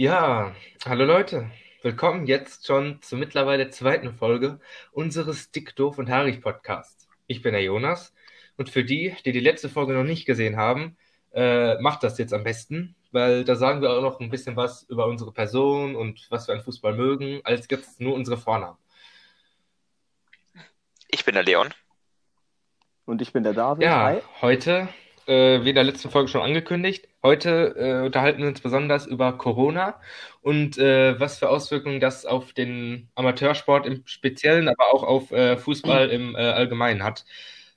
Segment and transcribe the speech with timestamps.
[0.00, 0.54] Ja,
[0.86, 1.50] hallo Leute.
[1.82, 4.58] Willkommen jetzt schon zur mittlerweile zweiten Folge
[4.92, 7.06] unseres Dick, Doof und Haarig Podcasts.
[7.26, 8.14] Ich bin der Jonas
[8.56, 10.96] und für die, die die letzte Folge noch nicht gesehen haben,
[11.34, 14.84] äh, macht das jetzt am besten, weil da sagen wir auch noch ein bisschen was
[14.84, 18.78] über unsere Person und was wir an Fußball mögen, als jetzt nur unsere Vornamen.
[21.08, 21.74] Ich bin der Leon.
[23.04, 23.84] Und ich bin der David.
[23.84, 24.22] Ja, Hi.
[24.40, 24.88] heute,
[25.30, 29.32] äh, wie in der letzten Folge schon angekündigt, heute äh, unterhalten wir uns besonders über
[29.38, 30.00] Corona
[30.42, 35.56] und äh, was für Auswirkungen das auf den Amateursport im Speziellen, aber auch auf äh,
[35.56, 37.24] Fußball im äh, Allgemeinen hat.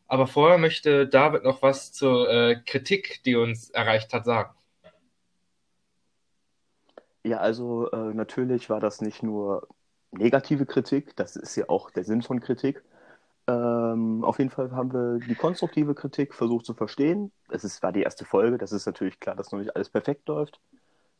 [0.08, 4.54] Aber vorher möchte David noch was zur äh, Kritik, die uns erreicht hat, sagen.
[7.26, 9.70] Ja, also natürlich war das nicht nur
[10.12, 12.84] negative Kritik, das ist ja auch der Sinn von Kritik.
[13.48, 17.32] Ähm, auf jeden Fall haben wir die konstruktive Kritik versucht zu verstehen.
[17.50, 20.28] Es ist, war die erste Folge, das ist natürlich klar, dass noch nicht alles perfekt
[20.28, 20.60] läuft.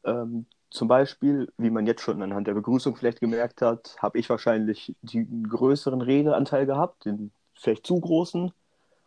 [0.06, 4.30] Ähm, zum Beispiel, wie man jetzt schon anhand der Begrüßung vielleicht gemerkt hat, habe ich
[4.30, 8.52] wahrscheinlich den größeren Redeanteil gehabt, den vielleicht zu großen.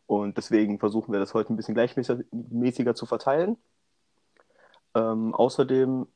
[0.06, 3.56] Und deswegen versuchen wir das heute ein bisschen gleichmäßiger zu verteilen.
[4.94, 6.06] Ähm, außerdem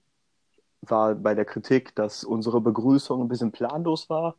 [0.83, 4.37] war bei der Kritik, dass unsere Begrüßung ein bisschen planlos war.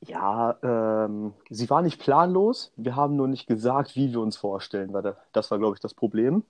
[0.00, 2.72] Ja, ähm, sie war nicht planlos.
[2.76, 4.92] Wir haben nur nicht gesagt, wie wir uns vorstellen.
[4.92, 6.44] Weil das war, glaube ich, das Problem.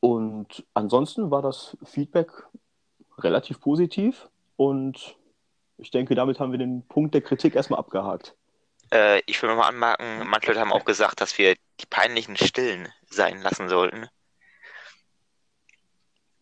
[0.00, 2.30] Und ansonsten war das Feedback
[3.18, 4.28] relativ positiv.
[4.56, 5.16] Und
[5.78, 8.34] ich denke, damit haben wir den Punkt der Kritik erstmal abgehakt.
[8.92, 12.88] Äh, ich will mal anmerken, manche Leute haben auch gesagt, dass wir die peinlichen Stillen
[13.08, 14.08] sein lassen sollten.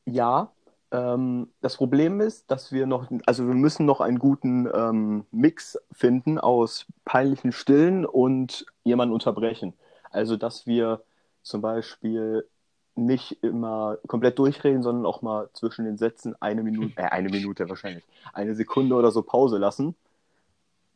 [0.06, 0.50] Ja,
[0.90, 5.78] ähm, das Problem ist, dass wir noch, also wir müssen noch einen guten ähm, Mix
[5.92, 9.74] finden aus peinlichen Stillen und jemanden unterbrechen.
[10.10, 11.02] Also, dass wir
[11.42, 12.46] zum Beispiel
[12.94, 17.68] nicht immer komplett durchreden, sondern auch mal zwischen den Sätzen eine Minute, äh, eine Minute
[17.68, 19.94] wahrscheinlich, eine Sekunde oder so Pause lassen.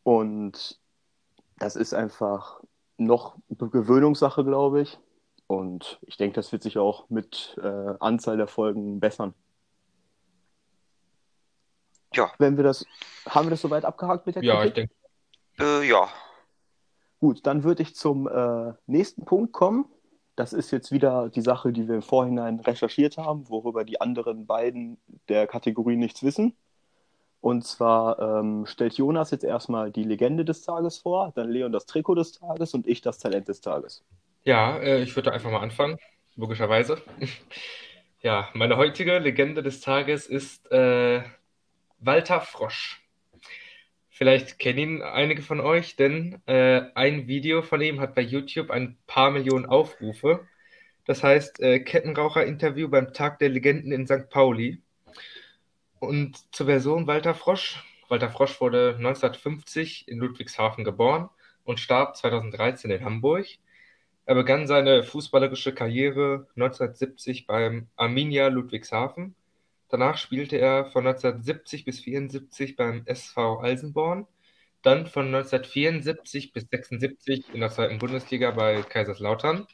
[0.02, 0.78] Und
[1.58, 2.60] das ist einfach
[2.96, 4.98] noch Gewöhnungssache, glaube ich.
[5.46, 9.34] Und ich denke, das wird sich auch mit äh, Anzahl der Folgen bessern.
[12.14, 12.32] Ja.
[12.38, 12.86] Wenn wir das,
[13.28, 14.94] haben wir das soweit abgehakt mit der Ja, ich denke,
[15.58, 16.08] Äh, ja.
[17.20, 19.86] Gut, dann würde ich zum äh, nächsten Punkt kommen.
[20.34, 24.46] Das ist jetzt wieder die Sache, die wir im Vorhinein recherchiert haben, worüber die anderen
[24.46, 26.56] beiden der Kategorie nichts wissen.
[27.40, 31.86] Und zwar ähm, stellt Jonas jetzt erstmal die Legende des Tages vor, dann Leon das
[31.86, 34.04] Trikot des Tages und ich das Talent des Tages.
[34.44, 35.98] ja, äh, ich würde einfach mal anfangen,
[36.36, 37.02] logischerweise.
[38.24, 41.22] Ja, meine heutige Legende des Tages ist äh,
[42.04, 43.00] Walter Frosch.
[44.10, 48.70] Vielleicht kennen ihn einige von euch, denn äh, ein Video von ihm hat bei YouTube
[48.72, 50.46] ein paar Millionen Aufrufe.
[51.04, 54.28] Das heißt, äh, Kettenraucher-Interview beim Tag der Legenden in St.
[54.30, 54.82] Pauli.
[56.00, 57.84] Und zur Person Walter Frosch.
[58.08, 61.30] Walter Frosch wurde 1950 in Ludwigshafen geboren
[61.62, 63.46] und starb 2013 in Hamburg.
[64.26, 69.36] Er begann seine fußballerische Karriere 1970 beim Arminia Ludwigshafen.
[69.92, 74.26] Danach spielte er von 1970 bis 74 beim SV Alsenborn,
[74.80, 79.66] dann von 1974 bis 76 in der zweiten Bundesliga bei Kaiserslautern,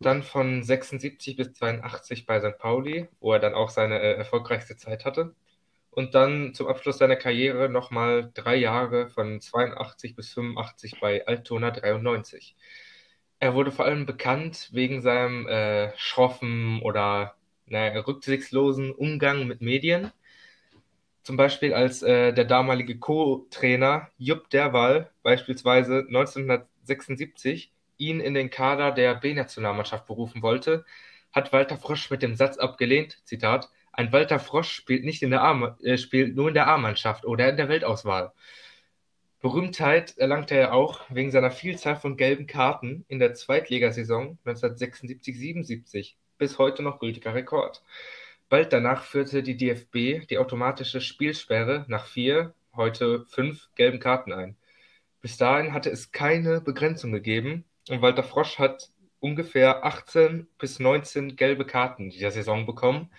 [0.00, 2.56] dann von 76 bis 82 bei St.
[2.58, 5.34] Pauli, wo er dann auch seine äh, erfolgreichste Zeit hatte,
[5.90, 11.70] und dann zum Abschluss seiner Karriere nochmal drei Jahre von 82 bis 85 bei Altona
[11.72, 12.56] 93.
[13.38, 17.36] Er wurde vor allem bekannt wegen seinem äh, schroffen oder
[17.70, 20.12] naja, rücksichtslosen Umgang mit Medien.
[21.22, 28.92] Zum Beispiel als äh, der damalige Co-Trainer Jupp Derwall beispielsweise 1976 ihn in den Kader
[28.92, 30.84] der B-Nationalmannschaft berufen wollte,
[31.32, 35.76] hat Walter Frosch mit dem Satz abgelehnt, Zitat, ein Walter Frosch spielt nicht in der
[35.82, 38.32] äh, spielt nur in der A-Mannschaft oder in der Weltauswahl.
[39.40, 46.58] Berühmtheit erlangte er auch wegen seiner Vielzahl von gelben Karten in der Zweitligasaison 1976-77, bis
[46.58, 47.84] heute noch gültiger Rekord.
[48.48, 54.56] Bald danach führte die DFB die automatische Spielsperre nach vier, heute fünf gelben Karten ein.
[55.20, 61.36] Bis dahin hatte es keine Begrenzung gegeben und Walter Frosch hat ungefähr 18 bis 19
[61.36, 63.10] gelbe Karten dieser Saison bekommen.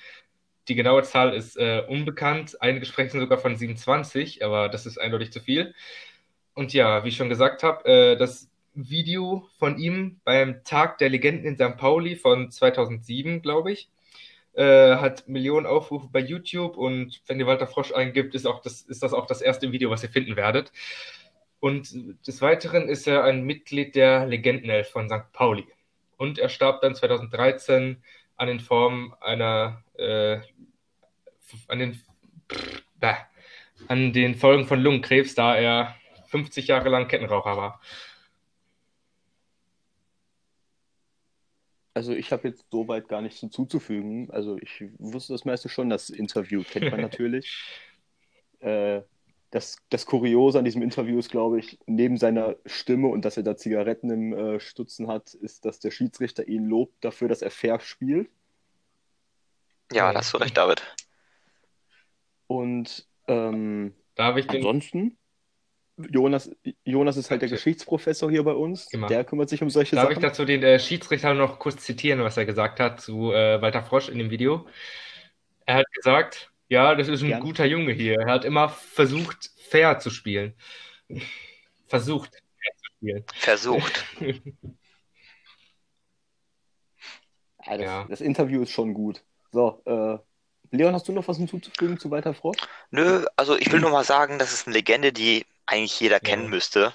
[0.68, 2.62] Die genaue Zahl ist äh, unbekannt.
[2.62, 5.76] Einige sprechen sogar von 27, aber das ist eindeutig zu viel.
[6.56, 11.10] Und ja, wie ich schon gesagt habe, äh, das Video von ihm beim Tag der
[11.10, 11.78] Legenden in St.
[11.78, 13.90] Pauli von 2007, glaube ich,
[14.54, 18.82] äh, hat Millionen Aufrufe bei YouTube und wenn ihr Walter Frosch eingibt, ist, auch das,
[18.82, 20.72] ist das auch das erste Video, was ihr finden werdet.
[21.60, 21.94] Und
[22.26, 25.32] des Weiteren ist er ein Mitglied der Legendenelf von St.
[25.32, 25.68] Pauli.
[26.18, 28.02] Und er starb dann 2013
[28.36, 30.40] an den Formen einer äh,
[31.68, 32.02] an den,
[33.02, 33.14] äh,
[33.88, 35.96] an den Folgen von Lungenkrebs, da er
[36.28, 37.82] 50 Jahre lang Kettenraucher war.
[41.94, 44.30] Also ich habe jetzt soweit gar nichts hinzuzufügen.
[44.32, 47.82] Also ich wusste das meiste schon, das Interview kennt man natürlich.
[48.60, 49.02] äh,
[49.52, 53.44] das, das Kuriose an diesem Interview ist, glaube ich, neben seiner Stimme und dass er
[53.44, 57.52] da Zigaretten im äh, Stutzen hat, ist, dass der Schiedsrichter ihn lobt dafür, dass er
[57.52, 58.30] fair spielt.
[59.92, 60.14] Ja, ja.
[60.14, 60.82] da hast du recht, David.
[62.48, 64.58] Und ähm, Darf ich den...
[64.58, 65.18] ansonsten,
[66.10, 66.50] Jonas,
[66.84, 68.88] Jonas ist halt der Geschichtsprofessor hier bei uns.
[68.90, 69.08] Genau.
[69.08, 70.18] Der kümmert sich um solche Darf Sachen.
[70.18, 73.84] ich dazu den äh, Schiedsrichter noch kurz zitieren, was er gesagt hat zu äh, Walter
[73.84, 74.68] Frosch in dem Video?
[75.66, 77.42] Er hat gesagt, ja, das ist ein Gern.
[77.42, 78.20] guter Junge hier.
[78.20, 80.54] Er hat immer versucht, fair zu spielen.
[81.88, 83.24] Versucht, fair zu spielen.
[83.34, 84.06] Versucht.
[87.66, 88.06] Ja, das, Ja.
[88.10, 89.24] das Interview ist schon gut.
[89.52, 90.18] So, äh,
[90.76, 92.58] Leon, hast du noch was hinzuzufügen zu Walter Frosch?
[92.92, 96.50] Nö, also ich will nur mal sagen, das ist eine Legende, die eigentlich jeder kennen
[96.50, 96.94] müsste.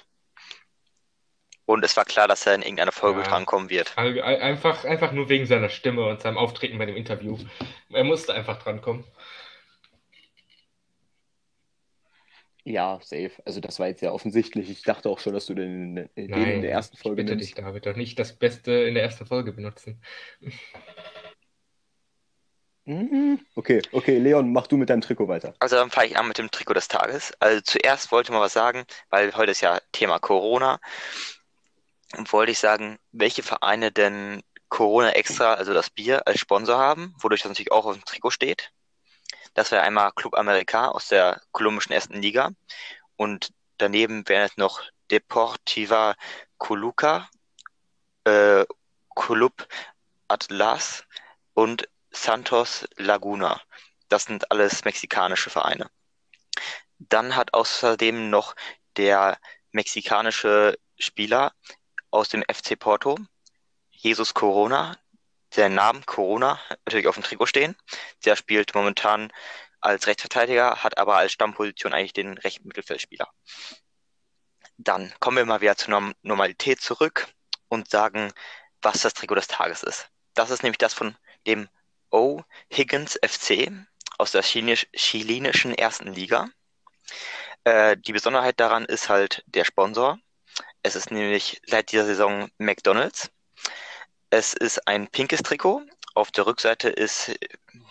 [1.65, 3.27] Und es war klar, dass er in irgendeiner Folge Ja.
[3.27, 3.97] drankommen wird.
[3.97, 7.37] Einfach, einfach nur wegen seiner Stimme und seinem Auftreten bei dem Interview.
[7.89, 9.03] Er musste einfach drankommen.
[12.63, 13.31] Ja, safe.
[13.45, 14.69] Also das war jetzt ja offensichtlich.
[14.69, 17.49] Ich dachte auch schon, dass du den, den in Nein, der ersten Folge bitte nimmst.
[17.49, 20.01] dich, David, doch nicht das Beste in der ersten Folge benutzen.
[22.87, 23.45] Mhm.
[23.55, 25.53] Okay, okay, Leon, mach du mit deinem Trikot weiter.
[25.59, 27.33] Also dann fange ich an mit dem Trikot des Tages.
[27.39, 30.79] Also zuerst wollte mal was sagen, weil heute ist ja Thema Corona.
[32.15, 37.13] Und wollte ich sagen, welche Vereine denn Corona Extra, also das Bier, als Sponsor haben,
[37.19, 38.71] wodurch das natürlich auch auf dem Trikot steht.
[39.53, 42.51] Das wäre einmal Club America aus der kolumbischen ersten Liga.
[43.17, 44.81] Und daneben wären es noch
[45.11, 46.15] Deportiva
[46.57, 47.29] Coluca,
[48.23, 48.63] äh,
[49.13, 49.67] Club
[50.29, 51.03] Atlas
[51.53, 51.89] und
[52.21, 53.61] Santos Laguna.
[54.09, 55.89] Das sind alles mexikanische Vereine.
[56.99, 58.55] Dann hat außerdem noch
[58.95, 59.37] der
[59.71, 61.53] mexikanische Spieler
[62.09, 63.17] aus dem FC Porto,
[63.91, 64.97] Jesus Corona,
[65.55, 67.75] der Name Corona natürlich auf dem Trikot stehen.
[68.25, 69.31] Der spielt momentan
[69.79, 73.31] als Rechtsverteidiger, hat aber als Stammposition eigentlich den rechten Mittelfeldspieler.
[74.77, 77.27] Dann kommen wir mal wieder zur Norm Normalität zurück
[77.67, 78.31] und sagen,
[78.81, 80.09] was das Trikot des Tages ist.
[80.33, 81.15] Das ist nämlich das von
[81.45, 81.69] dem
[82.11, 82.41] O.
[82.71, 83.71] Higgins FC
[84.17, 86.49] aus der chilenischen ersten Liga.
[87.63, 90.19] Äh, die Besonderheit daran ist halt der Sponsor.
[90.83, 93.29] Es ist nämlich seit dieser Saison McDonald's.
[94.29, 95.81] Es ist ein pinkes Trikot.
[96.15, 97.35] Auf der Rückseite ist,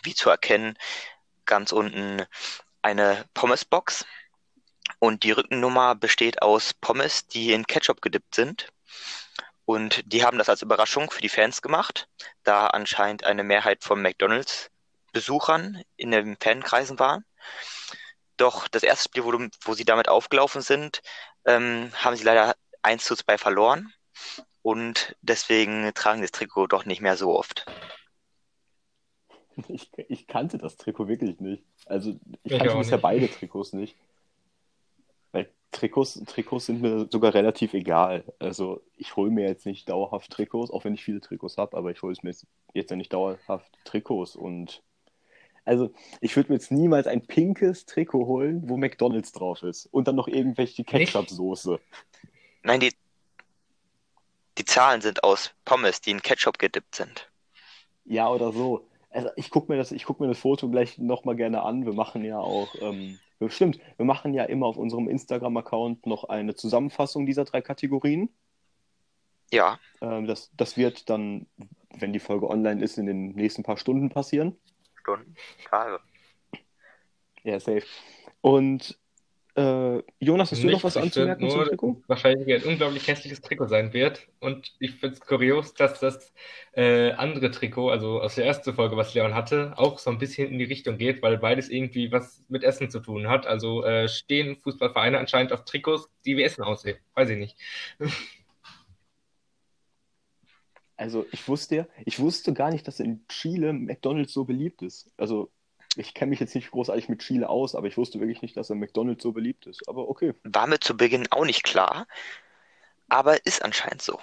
[0.02, 0.76] wie zu erkennen,
[1.44, 2.26] ganz unten
[2.82, 4.04] eine Pommesbox.
[4.98, 8.68] Und die Rückennummer besteht aus Pommes, die in Ketchup gedippt sind.
[9.66, 12.08] Und die haben das als Überraschung für die Fans gemacht,
[12.44, 17.22] da anscheinend eine Mehrheit von McDonalds-Besuchern in den Fankreisen war.
[18.38, 21.02] Doch das erste Spiel, wo, du, wo sie damit aufgelaufen sind,
[21.44, 23.92] ähm, haben sie leider 1 zu 2 verloren.
[24.62, 27.66] Und deswegen tragen sie das Trikot doch nicht mehr so oft.
[29.68, 31.64] Ich, ich kannte das Trikot wirklich nicht.
[31.86, 33.02] Also ich Ich kannte bisher nicht.
[33.02, 33.96] beide Trikots nicht.
[35.76, 38.24] Trikots, Trikots sind mir sogar relativ egal.
[38.38, 41.90] Also ich hole mir jetzt nicht dauerhaft Trikots, auch wenn ich viele Trikots habe, aber
[41.90, 44.36] ich hole es mir jetzt, jetzt ja nicht dauerhaft Trikots.
[44.36, 44.82] Und
[45.66, 49.86] also ich würde mir jetzt niemals ein pinkes Trikot holen, wo McDonalds drauf ist.
[49.86, 51.78] Und dann noch irgendwelche Ketchup-Soße.
[52.62, 52.94] Nein, die,
[54.56, 57.30] die Zahlen sind aus Pommes, die in Ketchup gedippt sind.
[58.06, 58.88] Ja, oder so.
[59.10, 61.84] Also ich gucke mir das, ich guck mir das Foto gleich nochmal gerne an.
[61.84, 66.54] Wir machen ja auch, ähm, stimmt, wir machen ja immer auf unserem Instagram-Account noch eine
[66.54, 68.30] Zusammenfassung dieser drei Kategorien.
[69.52, 71.46] Ja, Ähm, das, das wird dann,
[71.94, 74.56] wenn die Folge online ist, in den nächsten paar Stunden passieren.
[75.00, 75.34] Stunden,
[75.70, 76.00] Tage.
[77.44, 77.86] Ja, safe.
[78.40, 78.98] Und
[79.56, 82.02] äh, Jonas, hast du noch was anzumerken find zum nur, Trikot?
[82.08, 84.28] wahrscheinlich ein unglaublich hässliches Trikot sein wird.
[84.38, 86.34] Und ich finde es kurios, dass das
[86.72, 90.50] äh, andere Trikot, also aus der ersten Folge, was Leon hatte, auch so ein bisschen
[90.50, 93.46] in die Richtung geht, weil beides irgendwie was mit Essen zu tun hat.
[93.46, 96.98] Also äh, stehen Fußballvereine anscheinend auf Trikots, die wie Essen aussehen.
[97.14, 97.56] Weiß ich nicht.
[100.98, 105.12] Also ich wusste ja, ich wusste gar nicht, dass in Chile McDonalds so beliebt ist.
[105.18, 105.50] Also
[105.96, 108.70] ich kenne mich jetzt nicht großartig mit Chile aus, aber ich wusste wirklich nicht, dass
[108.70, 109.88] in McDonalds so beliebt ist.
[109.88, 110.34] Aber okay.
[110.44, 112.06] War mir zu Beginn auch nicht klar,
[113.08, 114.18] aber ist anscheinend so.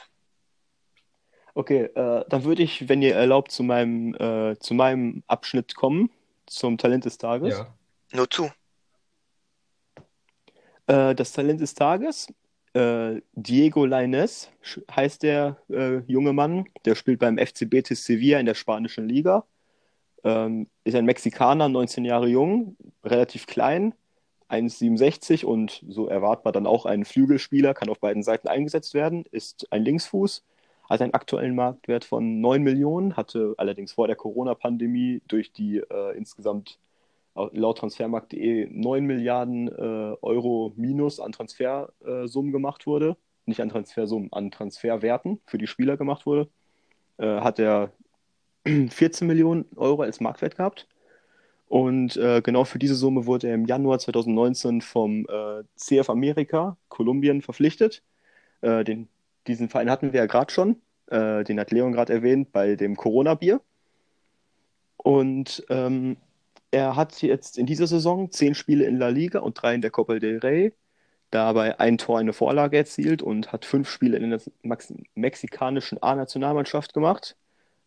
[1.56, 6.10] Okay, äh, dann würde ich, wenn ihr erlaubt, zu meinem, äh, zu meinem Abschnitt kommen,
[6.48, 7.58] zum Talent des Tages.
[7.58, 7.74] Ja.
[8.12, 8.52] Nur zu.
[10.88, 12.28] Äh, das Talent des Tages,
[12.74, 18.40] äh, Diego Lainez sch- heißt der äh, junge Mann, der spielt beim FC Betis Sevilla
[18.40, 19.46] in der spanischen Liga.
[20.24, 23.94] Ähm, ist ein Mexikaner, 19 Jahre jung, relativ klein,
[24.50, 29.68] 1,67 und so erwartbar dann auch ein Flügelspieler, kann auf beiden Seiten eingesetzt werden, ist
[29.72, 30.44] ein Linksfuß,
[30.90, 36.18] hat einen aktuellen Marktwert von 9 Millionen, hatte allerdings vor der Corona-Pandemie durch die äh,
[36.18, 36.80] insgesamt
[37.36, 43.18] laut Transfermarkt.de 9 Milliarden äh, Euro Minus an Transfersummen gemacht wurde.
[43.46, 46.48] Nicht an Transfersummen, an Transferwerten für die Spieler gemacht wurde.
[47.18, 47.92] Äh, hat er
[48.66, 50.88] 14 Millionen Euro als Marktwert gehabt.
[51.68, 56.78] Und äh, genau für diese Summe wurde er im Januar 2019 vom äh, CF Amerika,
[56.90, 58.04] Kolumbien, verpflichtet.
[58.62, 59.08] Äh, den,
[59.48, 60.78] diesen Verein hatten wir ja gerade schon.
[61.12, 63.60] den hat Leon gerade erwähnt bei dem Corona-Bier.
[64.98, 66.18] Und ähm,
[66.74, 69.92] er hat jetzt in dieser Saison zehn Spiele in La Liga und drei in der
[69.92, 70.74] Copa del Rey,
[71.30, 74.42] dabei ein Tor, eine Vorlage erzielt und hat fünf Spiele in der
[75.14, 77.36] mexikanischen A-Nationalmannschaft gemacht.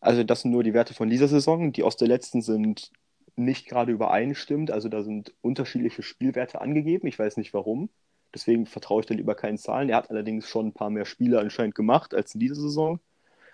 [0.01, 1.73] Also das sind nur die Werte von dieser Saison.
[1.73, 2.91] Die aus der letzten sind
[3.37, 4.71] nicht gerade übereinstimmend.
[4.71, 7.07] Also da sind unterschiedliche Spielwerte angegeben.
[7.07, 7.91] Ich weiß nicht warum.
[8.35, 9.89] Deswegen vertraue ich dann lieber keinen Zahlen.
[9.89, 13.01] Er hat allerdings schon ein paar mehr Spiele anscheinend gemacht als in dieser Saison.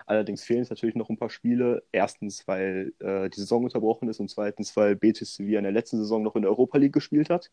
[0.07, 1.85] Allerdings fehlen es natürlich noch ein paar Spiele.
[1.93, 5.99] Erstens, weil äh, die Saison unterbrochen ist und zweitens, weil Betis Sevilla in der letzten
[5.99, 7.51] Saison noch in der Europa League gespielt hat.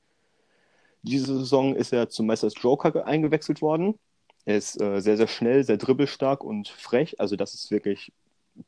[1.04, 3.98] Diese Saison ist er zum Meisters Joker eingewechselt worden.
[4.46, 7.20] Er ist äh, sehr, sehr schnell, sehr dribbelstark und frech.
[7.20, 8.12] Also das ist wirklich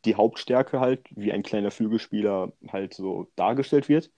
[0.06, 4.12] die Hauptstärke halt, wie ein kleiner Flügelspieler halt so dargestellt wird.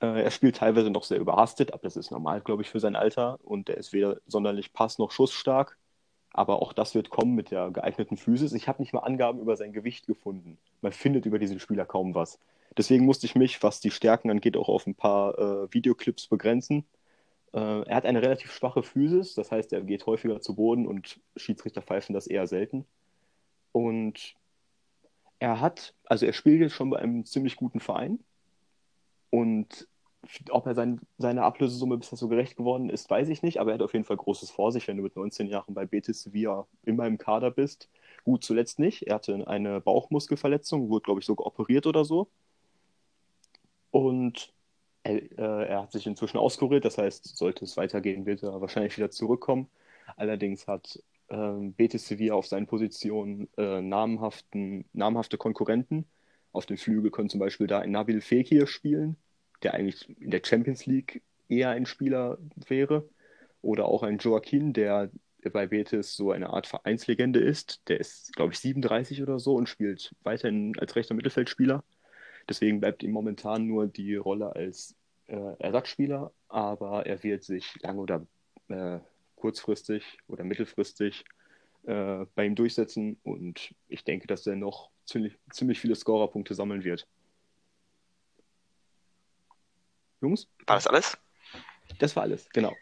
[0.00, 2.96] Äh, er spielt teilweise noch sehr überhastet, aber das ist normal, glaube ich, für sein
[2.96, 3.38] Alter.
[3.42, 5.76] Und er ist weder sonderlich pass- noch schussstark.
[6.32, 8.52] Aber auch das wird kommen mit der geeigneten Physis.
[8.52, 10.58] Ich habe nicht mal Angaben über sein Gewicht gefunden.
[10.80, 12.38] Man findet über diesen Spieler kaum was.
[12.76, 16.86] Deswegen musste ich mich, was die Stärken angeht, auch auf ein paar äh, Videoclips begrenzen.
[17.52, 21.20] Äh, er hat eine relativ schwache Physis, das heißt, er geht häufiger zu Boden und
[21.36, 22.86] Schiedsrichter pfeifen das eher selten.
[23.72, 24.36] Und
[25.40, 28.20] er hat, also er spielt jetzt schon bei einem ziemlich guten Verein.
[29.30, 29.88] Und
[30.50, 33.74] ob er sein, seiner Ablösesumme bisher so gerecht geworden ist, weiß ich nicht, aber er
[33.74, 36.66] hat auf jeden Fall Großes vor sich, wenn du mit 19 Jahren bei Betis Sevilla
[36.84, 37.88] immer im Kader bist.
[38.24, 39.06] Gut, zuletzt nicht.
[39.06, 42.28] Er hatte eine Bauchmuskelverletzung, wurde, glaube ich, sogar operiert oder so.
[43.90, 44.52] Und
[45.02, 48.96] er, äh, er hat sich inzwischen auskuriert, das heißt, sollte es weitergehen, wird er wahrscheinlich
[48.98, 49.68] wieder zurückkommen.
[50.16, 56.06] Allerdings hat ähm, Betis Sevilla auf seinen Positionen äh, namhaften, namhafte Konkurrenten.
[56.52, 59.16] Auf dem Flügel können zum Beispiel da ein Nabil Fekir spielen,
[59.62, 63.08] der eigentlich in der Champions League eher ein Spieler wäre.
[63.62, 65.10] Oder auch ein Joaquin, der
[65.52, 67.88] bei Betis so eine Art Vereinslegende ist.
[67.88, 71.84] Der ist, glaube ich, 37 oder so und spielt weiterhin als rechter Mittelfeldspieler.
[72.48, 74.96] Deswegen bleibt ihm momentan nur die Rolle als
[75.28, 78.26] äh, Ersatzspieler, aber er wird sich lang oder
[78.68, 78.98] äh,
[79.40, 81.24] kurzfristig oder mittelfristig
[81.84, 86.84] äh, bei ihm durchsetzen und ich denke, dass er noch ziemlich, ziemlich viele Scorerpunkte sammeln
[86.84, 87.06] wird.
[90.20, 90.46] Jungs?
[90.66, 91.18] War das alles?
[91.98, 92.76] Das war alles, genau.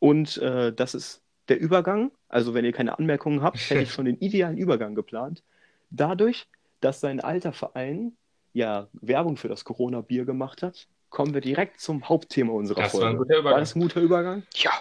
[0.00, 2.10] Und äh, das ist der Übergang.
[2.28, 5.42] Also, wenn ihr keine Anmerkungen habt, hätte ich schon den idealen Übergang geplant.
[5.90, 6.48] Dadurch,
[6.80, 8.16] dass sein alter Verein
[8.52, 13.04] ja Werbung für das Corona-Bier gemacht hat, kommen wir direkt zum Hauptthema unserer das Folge.
[13.04, 13.52] War, ein guter Übergang.
[13.52, 14.42] war das ein guter Übergang?
[14.56, 14.72] Ja.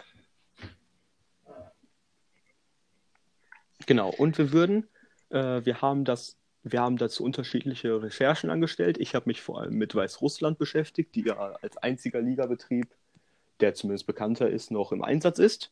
[3.85, 4.87] Genau, und wir würden,
[5.29, 6.37] äh, wir haben das
[6.67, 8.97] wir haben dazu unterschiedliche Recherchen angestellt.
[8.97, 12.87] Ich habe mich vor allem mit Weißrussland beschäftigt, die ja als einziger Ligabetrieb,
[13.59, 15.71] der zumindest bekannter ist, noch im Einsatz ist.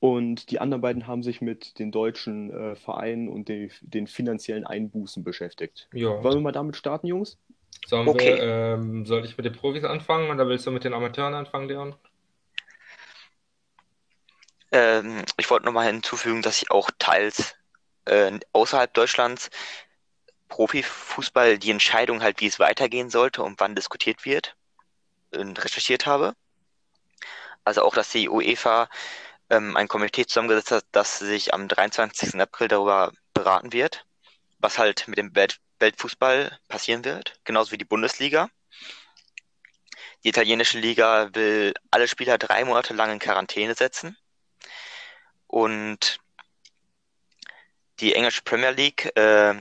[0.00, 4.66] Und die anderen beiden haben sich mit den deutschen äh, Vereinen und die, den finanziellen
[4.66, 5.88] Einbußen beschäftigt.
[5.94, 6.22] Ja.
[6.22, 7.38] Wollen wir mal damit starten, Jungs?
[7.86, 8.36] Sollen okay.
[8.36, 11.68] wir, ähm, soll ich mit den Profis anfangen oder willst du mit den Amateuren anfangen,
[11.68, 11.94] Leon?
[14.74, 17.54] Ähm, ich wollte nochmal hinzufügen, dass ich auch teils
[18.06, 19.50] äh, außerhalb Deutschlands
[20.48, 24.56] Profifußball die Entscheidung halt, wie es weitergehen sollte und wann diskutiert wird,
[25.32, 26.34] recherchiert habe.
[27.64, 28.88] Also auch, dass die UEFA
[29.50, 32.40] ähm, ein Komitee zusammengesetzt hat, das sich am 23.
[32.40, 34.04] April darüber beraten wird,
[34.58, 38.48] was halt mit dem Welt Weltfußball passieren wird, genauso wie die Bundesliga.
[40.24, 44.16] Die italienische Liga will alle Spieler drei Monate lang in Quarantäne setzen.
[45.54, 46.18] Und
[48.00, 49.54] die englische Premier League äh,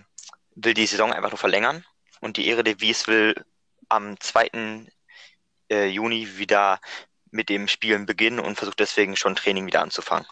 [0.56, 1.86] will die Saison einfach nur verlängern
[2.20, 3.46] und die Eredivisie will
[3.90, 4.88] am 2.
[5.70, 6.80] Äh, Juni wieder
[7.30, 10.26] mit dem Spielen beginnen und versucht deswegen schon Training wieder anzufangen.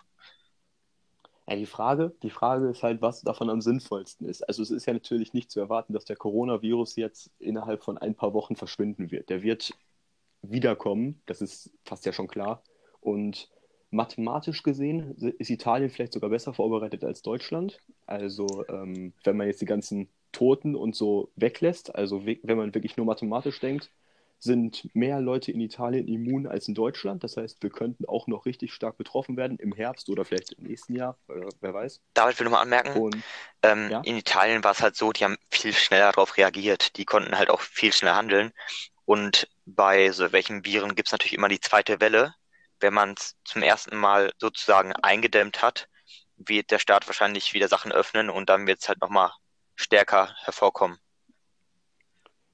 [1.46, 4.42] Ja, die Frage, die Frage ist halt, was davon am sinnvollsten ist.
[4.42, 8.16] Also es ist ja natürlich nicht zu erwarten, dass der Coronavirus jetzt innerhalb von ein
[8.16, 9.30] paar Wochen verschwinden wird.
[9.30, 9.72] Der wird
[10.42, 12.64] wiederkommen, das ist fast ja schon klar.
[13.00, 13.52] Und
[13.92, 17.78] mathematisch gesehen ist Italien vielleicht sogar besser vorbereitet als Deutschland.
[18.08, 22.98] Also ähm, wenn man jetzt die ganzen Toten und so weglässt, also wenn man wirklich
[22.98, 23.92] nur mathematisch denkt,
[24.40, 27.24] sind mehr Leute in Italien immun als in Deutschland.
[27.24, 30.64] Das heißt, wir könnten auch noch richtig stark betroffen werden im Herbst oder vielleicht im
[30.64, 31.16] nächsten Jahr,
[31.60, 32.02] wer weiß.
[32.16, 33.24] David will nochmal anmerken, Und,
[33.62, 34.02] ähm, ja?
[34.04, 36.98] in Italien war es halt so, die haben viel schneller darauf reagiert.
[36.98, 38.52] Die konnten halt auch viel schneller handeln.
[39.06, 42.34] Und bei so welchen Viren gibt es natürlich immer die zweite Welle.
[42.82, 45.88] Wenn man es zum ersten Mal sozusagen eingedämmt hat,
[46.36, 49.32] wird der Staat wahrscheinlich wieder Sachen öffnen und dann wird es halt nochmal
[49.76, 50.98] stärker hervorkommen.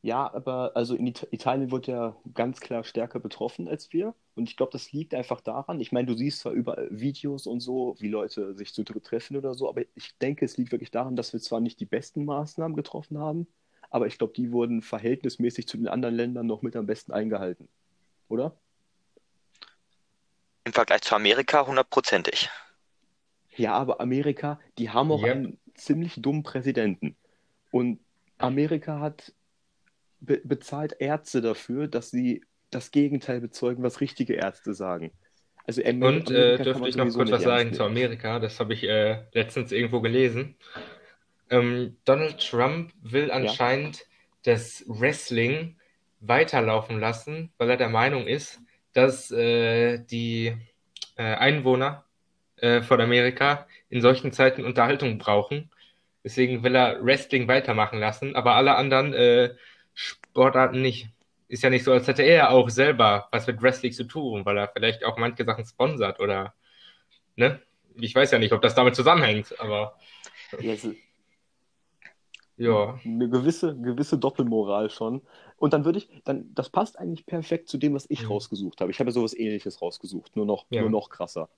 [0.03, 4.13] Ja, aber also in It Italien wird ja ganz klar stärker betroffen als wir.
[4.35, 5.81] Und ich glaube, das liegt einfach daran.
[5.81, 9.53] Ich meine, du siehst zwar überall Videos und so, wie Leute sich zu treffen oder
[9.55, 12.75] so, aber ich denke, es liegt wirklich daran, dass wir zwar nicht die besten Maßnahmen
[12.75, 13.47] getroffen haben,
[13.89, 17.67] aber ich glaube, die wurden verhältnismäßig zu den anderen Ländern noch mit am besten eingehalten.
[18.29, 18.57] Oder?
[20.67, 22.49] Im Vergleich zu Amerika hundertprozentig.
[23.55, 25.35] Ja, aber Amerika, die haben auch yep.
[25.37, 27.15] einen ziemlich dummen Präsidenten.
[27.71, 28.01] Und
[28.37, 29.31] Amerika hat
[30.19, 35.13] be bezahlt Ärzte dafür, dass sie das Gegenteil bezeugen, was richtige Ärzte sagen.
[35.65, 38.39] Also Und äh, dürfte ich noch kurz was sagen zu Amerika?
[38.39, 40.57] Das habe ich äh, letztens irgendwo gelesen.
[41.49, 44.05] Ähm, Donald Trump will anscheinend ja?
[44.43, 45.77] das Wrestling
[46.19, 48.59] weiterlaufen lassen, weil er der Meinung ist,
[48.97, 50.57] dass äh, die
[51.17, 52.03] äh, Einwohner
[52.55, 55.69] äh, von Amerika in solchen Zeiten Unterhaltung brauchen.
[56.23, 59.53] Deswegen will er Wrestling weitermachen lassen, aber alle anderen äh,
[59.93, 61.09] Sportarten nicht.
[61.47, 64.57] Ist ja nicht so, als hätte er auch selber was mit Wrestling zu tun, weil
[64.57, 66.55] er vielleicht auch manche Sachen sponsert oder,
[67.35, 67.61] ne?
[67.99, 69.95] Ich weiß ja nicht, ob das damit zusammenhängt, aber.
[70.59, 70.87] Yes.
[72.57, 72.99] Ja.
[73.05, 75.21] Eine gewisse, gewisse Doppelmoral schon.
[75.57, 78.29] Und dann würde ich, dann, das passt eigentlich perfekt zu dem, was ich mhm.
[78.29, 78.91] rausgesucht habe.
[78.91, 80.81] Ich habe ja sowas ähnliches rausgesucht, nur noch, ja.
[80.81, 81.49] nur noch krasser.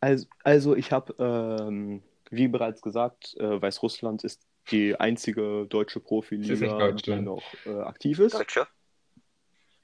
[0.00, 6.92] Also, also ich habe, ähm, wie bereits gesagt, äh, Weißrussland ist die einzige deutsche Profiliga,
[6.92, 8.34] die noch äh, aktiv ist.
[8.34, 8.66] Deutsche?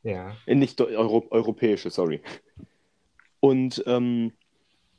[0.02, 0.36] Ja.
[0.46, 2.20] Äh, nicht Euro europäische, sorry.
[3.40, 4.32] Und ähm,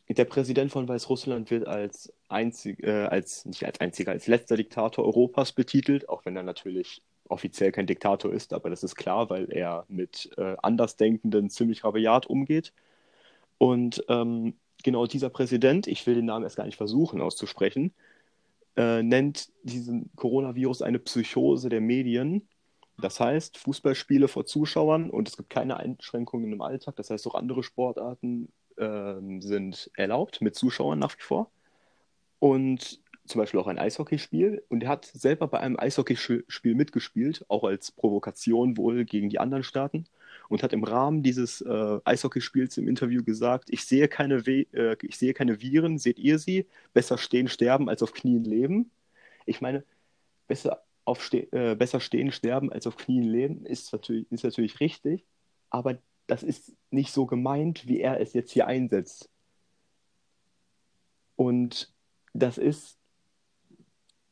[0.09, 5.05] der Präsident von Weißrussland wird als einzig, äh, als nicht als einziger, als letzter Diktator
[5.05, 9.51] Europas betitelt, auch wenn er natürlich offiziell kein Diktator ist, aber das ist klar, weil
[9.51, 12.73] er mit äh, Andersdenkenden ziemlich rabiat umgeht.
[13.57, 17.93] Und ähm, genau dieser Präsident, ich will den Namen erst gar nicht versuchen auszusprechen,
[18.75, 22.47] äh, nennt diesen Coronavirus eine Psychose der Medien.
[22.99, 26.95] Das heißt, Fußballspiele vor Zuschauern und es gibt keine Einschränkungen im Alltag.
[26.95, 31.51] Das heißt, auch andere Sportarten äh, sind erlaubt mit Zuschauern nach wie vor.
[32.39, 34.63] Und zum Beispiel auch ein Eishockeyspiel.
[34.69, 39.63] Und er hat selber bei einem Eishockeyspiel mitgespielt, auch als Provokation wohl gegen die anderen
[39.63, 40.05] Staaten.
[40.49, 44.97] Und hat im Rahmen dieses äh, Eishockeyspiels im Interview gesagt, ich sehe, keine We äh,
[45.01, 46.67] ich sehe keine Viren, seht ihr sie?
[46.93, 48.91] Besser stehen, sterben, als auf Knien leben.
[49.45, 49.83] Ich meine,
[50.47, 50.83] besser,
[51.17, 55.25] ste äh, besser stehen, sterben, als auf Knien leben, ist natürlich, ist natürlich richtig.
[55.69, 59.29] Aber das ist nicht so gemeint, wie er es jetzt hier einsetzt.
[61.35, 61.91] Und
[62.33, 62.97] das ist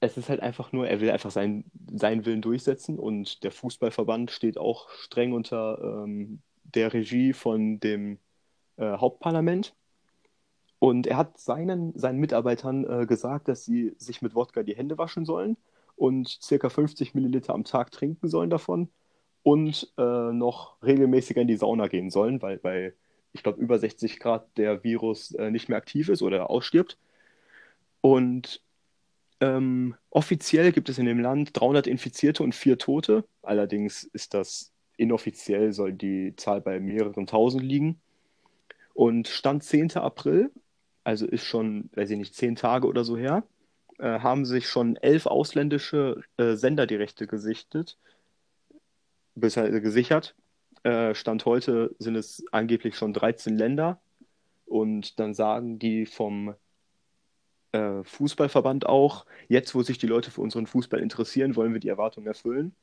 [0.01, 4.31] es ist halt einfach nur, er will einfach sein, seinen Willen durchsetzen und der Fußballverband
[4.31, 8.17] steht auch streng unter ähm, der Regie von dem
[8.77, 9.75] äh, Hauptparlament.
[10.79, 14.97] Und er hat seinen, seinen Mitarbeitern äh, gesagt, dass sie sich mit Wodka die Hände
[14.97, 15.55] waschen sollen
[15.95, 18.89] und circa 50 Milliliter am Tag trinken sollen davon
[19.43, 22.93] und äh, noch regelmäßiger in die Sauna gehen sollen, weil bei,
[23.33, 26.97] ich glaube, über 60 Grad der Virus äh, nicht mehr aktiv ist oder ausstirbt.
[28.01, 28.61] Und
[29.41, 33.25] ähm, offiziell gibt es in dem Land 300 Infizierte und vier Tote.
[33.41, 37.99] Allerdings ist das inoffiziell, soll die Zahl bei mehreren tausend liegen.
[38.93, 39.97] Und Stand 10.
[39.97, 40.51] April,
[41.03, 43.43] also ist schon, weiß ich nicht, zehn Tage oder so her,
[43.97, 47.97] äh, haben sich schon elf ausländische äh, Sender die Rechte gesichtet,
[49.33, 50.35] bisher gesichert.
[50.83, 53.99] Äh, Stand heute sind es angeblich schon 13 Länder.
[54.65, 56.53] Und dann sagen die vom
[57.71, 61.89] äh, Fußballverband auch, jetzt wo sich die Leute für unseren Fußball interessieren, wollen wir die
[61.89, 62.75] Erwartungen erfüllen.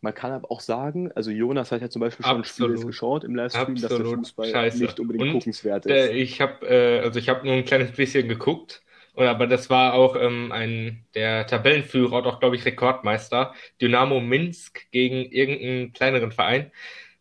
[0.00, 2.76] Man kann aber auch sagen, also Jonas hat ja zum Beispiel schon Absolut.
[2.76, 3.90] Spiele geschaut im Livestream, Absolut.
[3.90, 4.82] dass der Fußball Scheiße.
[4.82, 5.92] nicht unbedingt Und, guckenswert ist.
[5.92, 8.82] Äh, ich habe äh, also ich habe nur ein kleines bisschen geguckt,
[9.16, 14.88] aber das war auch ähm, ein der Tabellenführer und auch glaube ich Rekordmeister Dynamo Minsk
[14.92, 16.70] gegen irgendeinen kleineren Verein.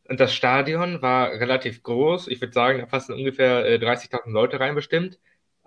[0.08, 2.28] Und das Stadion war relativ groß.
[2.28, 5.18] Ich würde sagen, da passen ungefähr äh, 30.000 Leute rein bestimmt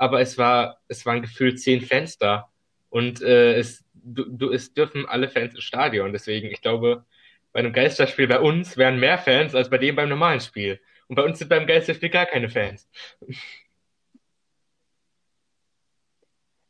[0.01, 2.51] aber es war, es waren gefühlt zehn Fans da.
[2.89, 6.15] Und äh, es, du, du, es dürfen alle Fans ins Stadion.
[6.15, 7.05] Deswegen, ich glaube,
[7.53, 10.81] bei einem Geisterspiel bei uns wären mehr Fans als bei dem beim normalen Spiel.
[11.09, 12.89] Und bei uns sind beim Geisterspiel gar keine Fans.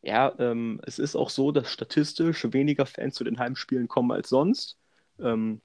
[0.02, 4.28] Ja, ähm, es ist auch so, dass statistisch weniger Fans zu den Heimspielen kommen als
[4.28, 4.76] sonst.
[5.20, 5.60] Ähm,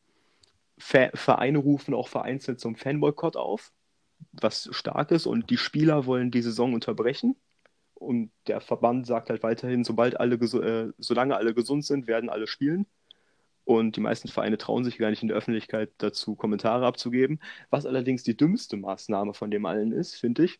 [0.77, 3.71] Vereine rufen auch vereinzelt zum Fanboykott auf,
[4.33, 7.35] was stark ist, und die Spieler wollen die Saison unterbrechen.
[8.05, 12.45] Und der Verband sagt halt weiterhin, sobald alle äh, solange alle gesund sind, werden alle
[12.45, 12.85] spielen.
[13.63, 17.39] Und die meisten Vereine trauen sich gar nicht in der Öffentlichkeit dazu, Kommentare abzugeben.
[17.71, 20.59] Was allerdings die dümmste Maßnahme von dem allen ist, finde ich,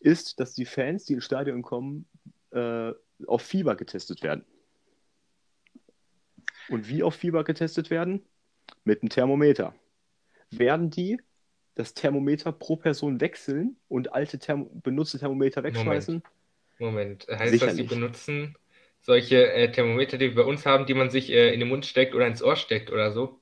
[0.00, 2.06] ist, dass die Fans, die ins Stadion kommen,
[2.50, 2.90] äh,
[3.26, 4.44] auf Fieber getestet werden.
[6.68, 8.24] Und wie auf Fieber getestet werden?
[8.82, 9.74] Mit einem Thermometer.
[10.50, 11.20] Werden die
[11.76, 16.14] das Thermometer pro Person wechseln und alte Therm benutzte Thermometer wegschmeißen?
[16.14, 16.39] Moment,
[16.80, 17.26] Moment.
[17.28, 17.60] heißt Sicherlich.
[17.60, 18.56] das, sie benutzen
[19.02, 21.86] solche äh, Thermometer, die wir bei uns haben, die man sich äh, in den Mund
[21.86, 23.40] steckt oder ins Ohr steckt oder so?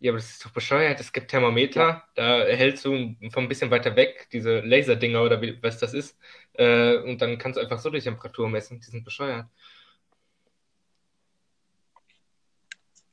[0.00, 1.00] Ja, aber das ist doch bescheuert.
[1.00, 2.04] Es gibt Thermometer, ja.
[2.14, 6.18] da hältst du von ein bisschen weiter weg diese Laserdinger oder wie, was das ist.
[6.54, 8.80] Äh, und dann kannst du einfach so die Temperatur messen.
[8.80, 9.46] Die sind bescheuert.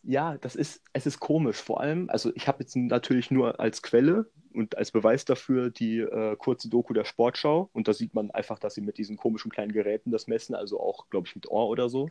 [0.04, 1.58] Ja, das ist, es ist komisch.
[1.58, 6.00] Vor allem, also ich habe jetzt natürlich nur als Quelle und als Beweis dafür die
[6.00, 7.70] äh, kurze Doku der Sportschau.
[7.74, 10.80] Und da sieht man einfach, dass sie mit diesen komischen kleinen Geräten das messen, also
[10.80, 12.10] auch, glaube ich, mit Ohr oder so.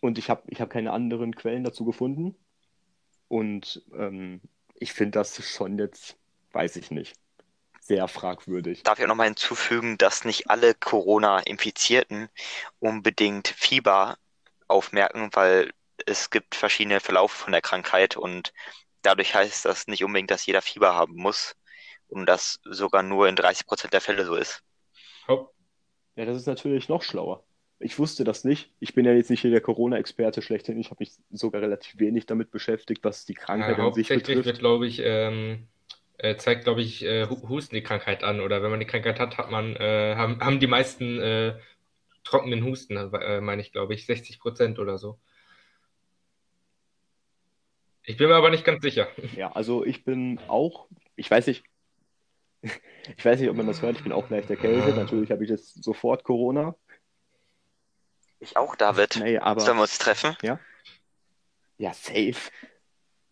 [0.00, 2.36] Und ich habe ich hab keine anderen Quellen dazu gefunden.
[3.28, 4.40] Und ähm,
[4.74, 6.16] ich finde das schon jetzt,
[6.52, 7.16] weiß ich nicht,
[7.80, 8.84] sehr fragwürdig.
[8.84, 12.28] Darf ich auch nochmal hinzufügen, dass nicht alle Corona-Infizierten
[12.78, 14.16] unbedingt Fieber
[14.68, 15.72] aufmerken, weil
[16.06, 18.52] es gibt verschiedene Verlaufe von der Krankheit und
[19.02, 21.56] dadurch heißt das nicht unbedingt, dass jeder Fieber haben muss
[22.08, 24.62] und das sogar nur in 30 Prozent der Fälle so ist.
[26.16, 27.44] Ja, das ist natürlich noch schlauer.
[27.78, 28.72] Ich wusste das nicht.
[28.78, 30.78] Ich bin ja jetzt nicht hier der Corona-Experte schlechthin.
[30.78, 34.44] Ich habe mich sogar relativ wenig damit beschäftigt, was die Krankheit ja, an sich betrifft.
[34.44, 35.66] wird, glaube ich, ähm,
[36.18, 38.40] äh, zeigt, glaube ich, äh, Husten die Krankheit an.
[38.40, 41.58] Oder wenn man die Krankheit hat, hat man, äh, haben, haben die meisten äh,
[42.22, 45.18] trockenen Husten, äh, meine ich, glaube ich, 60 Prozent oder so.
[48.04, 49.08] Ich bin mir aber nicht ganz sicher.
[49.36, 51.64] Ja, also ich bin auch, ich weiß nicht,
[52.62, 54.96] ich weiß nicht, ob man das hört, ich bin auch leicht erkältet.
[54.96, 56.74] Natürlich habe ich jetzt sofort Corona.
[58.40, 59.20] Ich auch, David.
[59.22, 59.60] Nee, aber...
[59.60, 60.36] Sollen wir uns treffen?
[60.42, 60.58] Ja.
[61.78, 62.50] Ja, safe.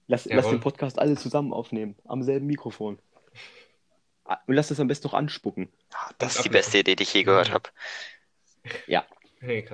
[0.07, 2.99] Lass, lass den Podcast alle zusammen aufnehmen, am selben Mikrofon.
[4.25, 5.73] Ah, und lass das am besten noch anspucken.
[5.93, 7.71] Ah, das ist die beste Idee, die ich je gehört habe.
[8.87, 9.07] Ja.
[9.41, 9.69] Hey.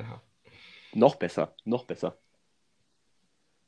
[0.92, 2.18] Noch besser, noch besser.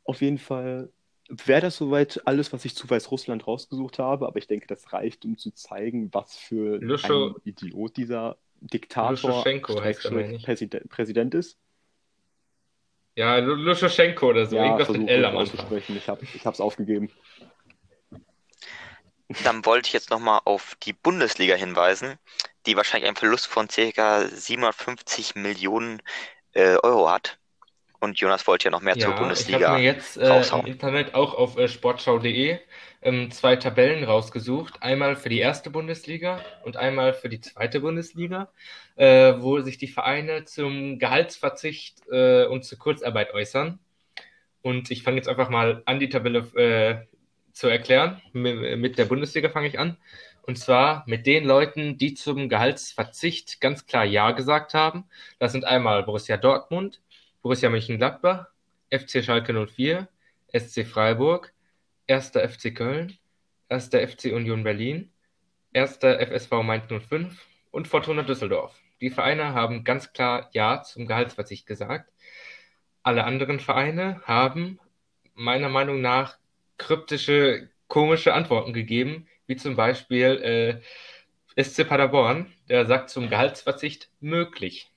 [0.04, 0.90] Auf jeden Fall
[1.28, 5.24] wäre das soweit alles, was ich zu Weißrussland rausgesucht habe, aber ich denke, das reicht,
[5.24, 11.58] um zu zeigen, was für Luscho, ein Idiot dieser Diktator Präsident, Präsident ist.
[13.14, 15.96] Ja, Luschenko oder so, ja, irgendwas mit L am auszusprechen.
[15.96, 17.10] Ich habe es aufgegeben.
[19.44, 22.14] Dann wollte ich jetzt nochmal auf die Bundesliga hinweisen,
[22.66, 24.26] die wahrscheinlich einen Verlust von ca.
[24.26, 26.00] 750 Millionen
[26.52, 27.38] äh, Euro hat.
[28.00, 29.58] Und Jonas wollte ja noch mehr ja, zur Bundesliga.
[29.58, 32.58] Ich habe mir jetzt äh, im Internet auch auf äh, sportschau.de
[33.02, 34.82] ähm, zwei Tabellen rausgesucht.
[34.82, 38.50] Einmal für die erste Bundesliga und einmal für die zweite Bundesliga,
[38.96, 43.78] äh, wo sich die Vereine zum Gehaltsverzicht äh, und zur Kurzarbeit äußern.
[44.62, 47.06] Und ich fange jetzt einfach mal an, die Tabelle äh,
[47.52, 48.20] zu erklären.
[48.32, 49.96] Mit der Bundesliga fange ich an.
[50.42, 55.04] Und zwar mit den Leuten, die zum Gehaltsverzicht ganz klar Ja gesagt haben.
[55.38, 57.02] Das sind einmal Borussia Dortmund,
[57.42, 58.48] Borussia Mönchengladbach,
[58.90, 60.08] FC Schalke 04,
[60.52, 61.52] SC Freiburg,
[62.08, 62.30] 1.
[62.30, 63.16] FC Köln,
[63.68, 63.90] 1.
[63.90, 65.12] FC Union Berlin,
[65.74, 65.98] 1.
[65.98, 68.74] FSV Mainz 05 und Fortuna Düsseldorf.
[69.00, 72.10] Die Vereine haben ganz klar Ja zum Gehaltsverzicht gesagt.
[73.02, 74.80] Alle anderen Vereine haben
[75.34, 76.38] meiner Meinung nach
[76.78, 80.82] kryptische, komische Antworten gegeben, wie zum Beispiel
[81.56, 84.90] äh, SC Paderborn, der sagt zum Gehaltsverzicht möglich.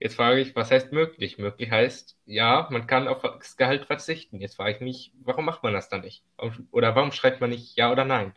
[0.00, 1.38] Jetzt frage ich, was heißt möglich?
[1.38, 4.40] Möglich heißt, ja, man kann auf das Gehalt verzichten.
[4.40, 6.24] Jetzt frage ich mich, warum macht man das dann nicht?
[6.70, 8.34] Oder warum schreibt man nicht ja oder nein?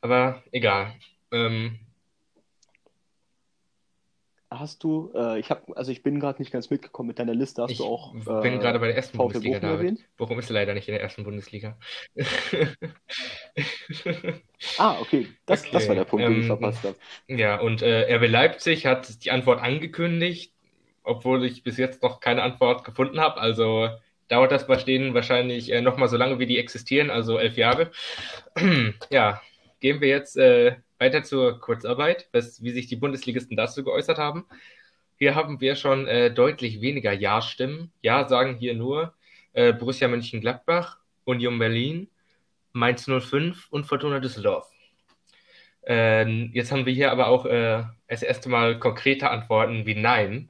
[0.00, 0.94] Aber egal.
[1.30, 1.78] Ähm,
[4.58, 7.62] Hast du, äh, ich habe, also ich bin gerade nicht ganz mitgekommen mit deiner Liste.
[7.62, 8.14] Hast ich du auch?
[8.14, 9.78] Ich bin äh, gerade bei der ersten VfL Bundesliga, David.
[9.78, 10.04] Erwähnt?
[10.18, 11.78] Warum ist er leider nicht in der ersten Bundesliga?
[14.78, 15.28] ah, okay.
[15.46, 15.70] Das, okay.
[15.72, 16.96] das war der Punkt, den ich ähm, verpasst habe.
[17.28, 20.52] Ja, und äh, RB Leipzig hat die Antwort angekündigt
[21.02, 23.40] obwohl ich bis jetzt noch keine Antwort gefunden habe.
[23.40, 23.88] Also
[24.28, 27.90] dauert das bei denen wahrscheinlich äh, nochmal so lange, wie die existieren, also elf Jahre.
[29.10, 29.40] ja,
[29.80, 34.46] gehen wir jetzt äh, weiter zur Kurzarbeit, was, wie sich die Bundesligisten dazu geäußert haben.
[35.18, 37.92] Hier haben wir schon äh, deutlich weniger Ja-Stimmen.
[38.02, 39.14] Ja sagen hier nur
[39.52, 42.08] äh, Borussia Mönchengladbach, Union Berlin,
[42.72, 44.70] Mainz 05 und Fortuna Düsseldorf.
[45.86, 50.48] Äh, jetzt haben wir hier aber auch äh, das erste Mal konkrete Antworten wie Nein.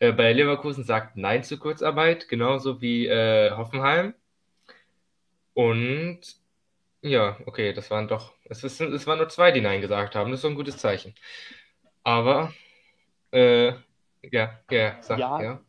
[0.00, 4.14] Äh, bei Leverkusen sagt Nein zur Kurzarbeit, genauso wie äh, Hoffenheim.
[5.54, 6.20] Und
[7.02, 10.30] ja, okay, das waren doch, es, ist, es waren nur zwei, die Nein gesagt haben.
[10.30, 11.14] Das ist so ein gutes Zeichen.
[12.04, 12.54] Aber,
[13.32, 13.74] äh,
[14.22, 15.64] ja, ja, sag, Ja, ja.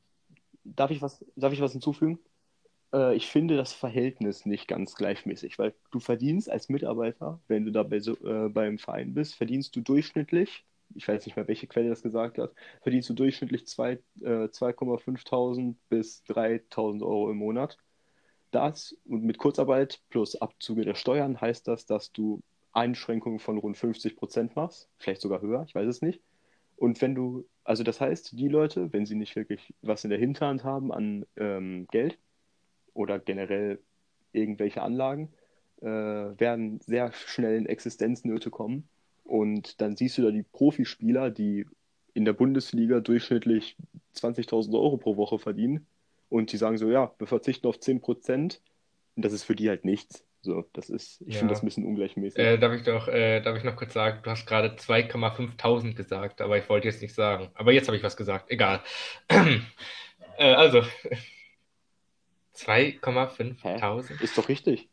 [0.63, 2.20] darf ich was, darf ich was hinzufügen?
[2.94, 7.72] Äh, ich finde das Verhältnis nicht ganz gleichmäßig, weil du verdienst als Mitarbeiter, wenn du
[7.72, 10.65] da bei so, äh, beim Verein bist, verdienst du durchschnittlich,
[10.96, 15.76] ich weiß nicht mehr, welche Quelle das gesagt hat, verdienst du durchschnittlich zwei, äh, 2.500
[15.90, 17.78] bis 3.000 Euro im Monat.
[18.52, 22.42] Das und mit Kurzarbeit plus Abzüge der Steuern heißt das, dass du
[22.74, 26.22] Einschränkungen von rund 50 Prozent machst, vielleicht sogar höher, ich weiß es nicht.
[26.78, 30.20] Und wenn du, also das heißt, die Leute, wenn sie nicht wirklich was in der
[30.20, 32.18] Hinterhand haben an ähm, Geld
[32.94, 33.80] oder generell
[34.34, 35.32] irgendwelche Anlagen,
[35.82, 38.88] äh, werden sehr schnell in Existenznöte kommen.
[39.24, 41.66] Und dann siehst du da die Profispieler, die
[42.14, 43.78] in der Bundesliga durchschnittlich
[44.16, 45.86] 20.000 Euro pro Woche verdienen.
[46.30, 48.62] Und die sagen so, ja, wir verzichten auf 10 Prozent.
[49.16, 50.24] Und das ist für die halt nichts.
[50.42, 51.64] So, das ist, ich finde das Ja.
[51.64, 52.40] ein bisschen ungleichmäßig.
[52.44, 56.42] Äh, darf ich doch, äh, darf ich noch kurz sagen, du hast gerade 2,500 gesagt,
[56.42, 57.50] aber ich wollte jetzt nicht sagen.
[57.54, 58.82] Aber jetzt habe ich was gesagt, egal.
[60.38, 61.18] Äh, also, Hä?
[62.54, 64.22] 2,500?
[64.22, 64.88] Ist doch richtig.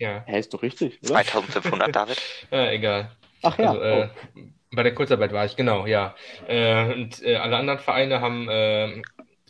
[0.00, 1.22] Ja, Hä, ist doch richtig, oder?
[1.22, 2.18] 2500, David.
[2.50, 3.10] äh, egal.
[3.42, 4.40] Ach ja, Also, äh, oh.
[4.72, 6.14] bei der Kurzarbeit war ich, genau, ja.
[6.48, 9.02] Äh, und äh, alle anderen Vereine haben äh,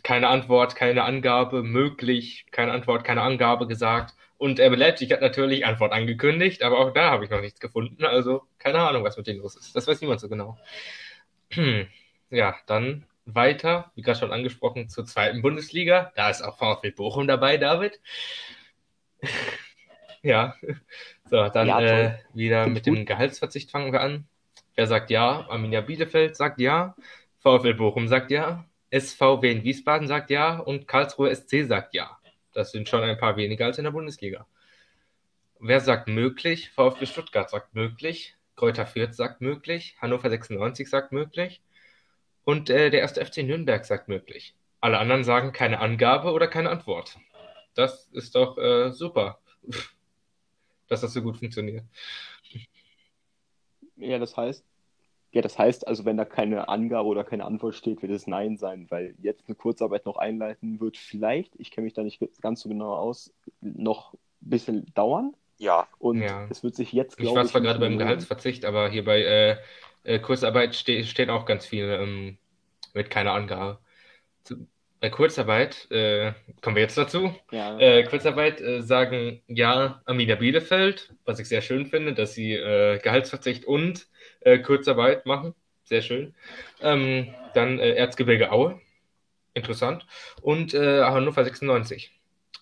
[0.03, 4.13] keine Antwort, keine Angabe, möglich, keine Antwort, keine Angabe gesagt.
[4.37, 8.03] Und RB Leipzig hat natürlich Antwort angekündigt, aber auch da habe ich noch nichts gefunden.
[8.03, 9.73] Also keine Ahnung, was mit denen los ist.
[9.73, 10.57] Das weiß niemand so genau.
[12.33, 16.13] Ja, dann weiter, wie gerade schon angesprochen, zur zweiten Bundesliga.
[16.15, 17.99] Da ist auch VfL Bochum dabei, David.
[20.23, 20.55] Ja,
[21.25, 24.27] so, dann Ja, äh, wieder mit dem Gehaltsverzicht fangen wir an.
[24.75, 25.47] Wer sagt ja?
[25.49, 26.95] Arminia Bielefeld sagt ja.
[27.39, 28.65] VfL Bochum sagt ja.
[28.91, 30.57] SVW in Wiesbaden sagt ja.
[30.59, 32.17] Und Karlsruhe SC sagt ja.
[32.53, 34.45] Das sind schon ein paar weniger als in der Bundesliga.
[35.59, 36.71] Wer sagt möglich?
[36.71, 38.35] VfB Stuttgart sagt möglich.
[38.55, 39.95] Greuther Fürth sagt möglich.
[40.01, 41.61] Hannover 96 sagt möglich.
[42.43, 44.55] Und äh, der erste FC Nürnberg sagt möglich.
[44.79, 47.17] Alle anderen sagen keine Angabe oder keine Antwort.
[47.75, 49.39] Das ist doch äh, super,
[50.91, 51.85] dass das so gut funktioniert.
[53.95, 54.63] Ja, das heißt,
[55.31, 58.57] ja, das heißt, also wenn da keine Angabe oder keine Antwort steht, wird es Nein
[58.57, 62.61] sein, weil jetzt eine Kurzarbeit noch einleiten wird vielleicht, ich kenne mich da nicht ganz
[62.61, 65.33] so genau aus, noch ein bisschen dauern.
[65.57, 66.47] Ja, Und Ja.
[66.49, 67.97] es wird sich jetzt, Ich glaube war ich, zwar nicht gerade beim.
[67.97, 69.57] Gehaltsverzicht, aber hier bei äh,
[70.03, 72.37] äh, Kurzarbeit ste stehen auch ganz viele ähm,
[72.93, 73.79] mit keiner Angabe.
[74.43, 74.67] Zu,
[75.01, 77.35] bei Kurzarbeit, äh, kommen wir jetzt dazu.
[77.51, 82.53] Ja, Äh, Kurzarbeit äh, sagen ja Arminia Bielefeld, was ich sehr schön finde, dass sie
[82.53, 84.07] äh, Gehaltsverzicht und
[84.41, 85.55] äh, Kurzarbeit machen.
[85.85, 86.35] Sehr schön.
[86.81, 88.79] Ähm, dann äh, Erzgebirge Aue,
[89.55, 90.05] interessant.
[90.41, 92.11] Und äh, Hannover 96.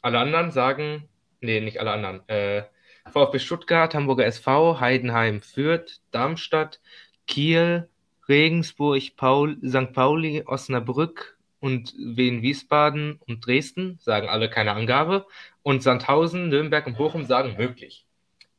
[0.01, 1.09] Alle anderen sagen,
[1.41, 2.27] nee, nicht alle anderen.
[2.29, 2.63] Äh,
[3.11, 6.79] VfB Stuttgart, Hamburger SV, Heidenheim, Fürth, Darmstadt,
[7.27, 7.89] Kiel,
[8.29, 9.91] Regensburg, Paul, St.
[9.91, 15.25] Pauli, Osnabrück und Wien, Wiesbaden und Dresden sagen alle keine Angabe.
[15.61, 18.05] Und Sandhausen, Nürnberg und Bochum sagen möglich.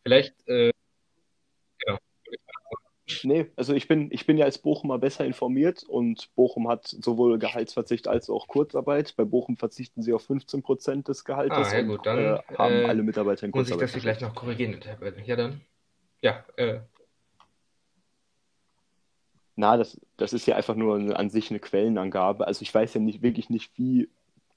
[0.02, 0.70] Vielleicht, äh,
[1.78, 1.98] genau.
[3.22, 7.38] nee, also ich bin, ich bin ja als Bochumer besser informiert und Bochum hat sowohl
[7.38, 9.14] Gehaltsverzicht als auch Kurzarbeit.
[9.16, 12.38] Bei Bochum verzichten sie auf 15 Prozent des Gehaltes Ah, ja, und gut, dann, äh,
[12.56, 13.82] haben äh, alle Mitarbeiter in Muss ich Kurzarbeit.
[13.82, 15.22] das hier gleich noch korrigieren in der Tabelle?
[15.24, 15.60] Ja, dann.
[16.22, 16.80] Ja, äh,
[19.60, 22.46] Na, das, das ist ja einfach nur eine, an sich eine Quellenangabe.
[22.46, 24.10] Also ich weiß ja nicht wirklich nicht, wie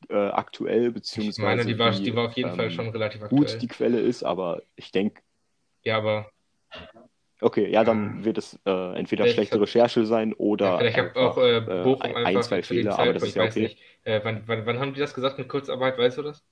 [0.10, 2.90] äh, aktuell ich beziehungsweise meine, die war, wie die war auf jeden Fall ähm, schon
[2.90, 3.62] relativ gut aktuell.
[3.62, 5.24] die Quelle ist, aber ich denke,
[5.84, 6.32] Ja, aber
[7.42, 11.16] okay, ja, dann wird es äh, entweder schlechte hat- Recherche sein ja, oder vielleicht hat
[11.16, 13.52] einfach auch äh, äh, Bochum ein, einfach zwei Fehler, aber das ist ich ja okay.
[13.58, 16.44] nicht, äh, wann, wann, wann haben die das gesagt mit Kurzarbeit, weißt du das?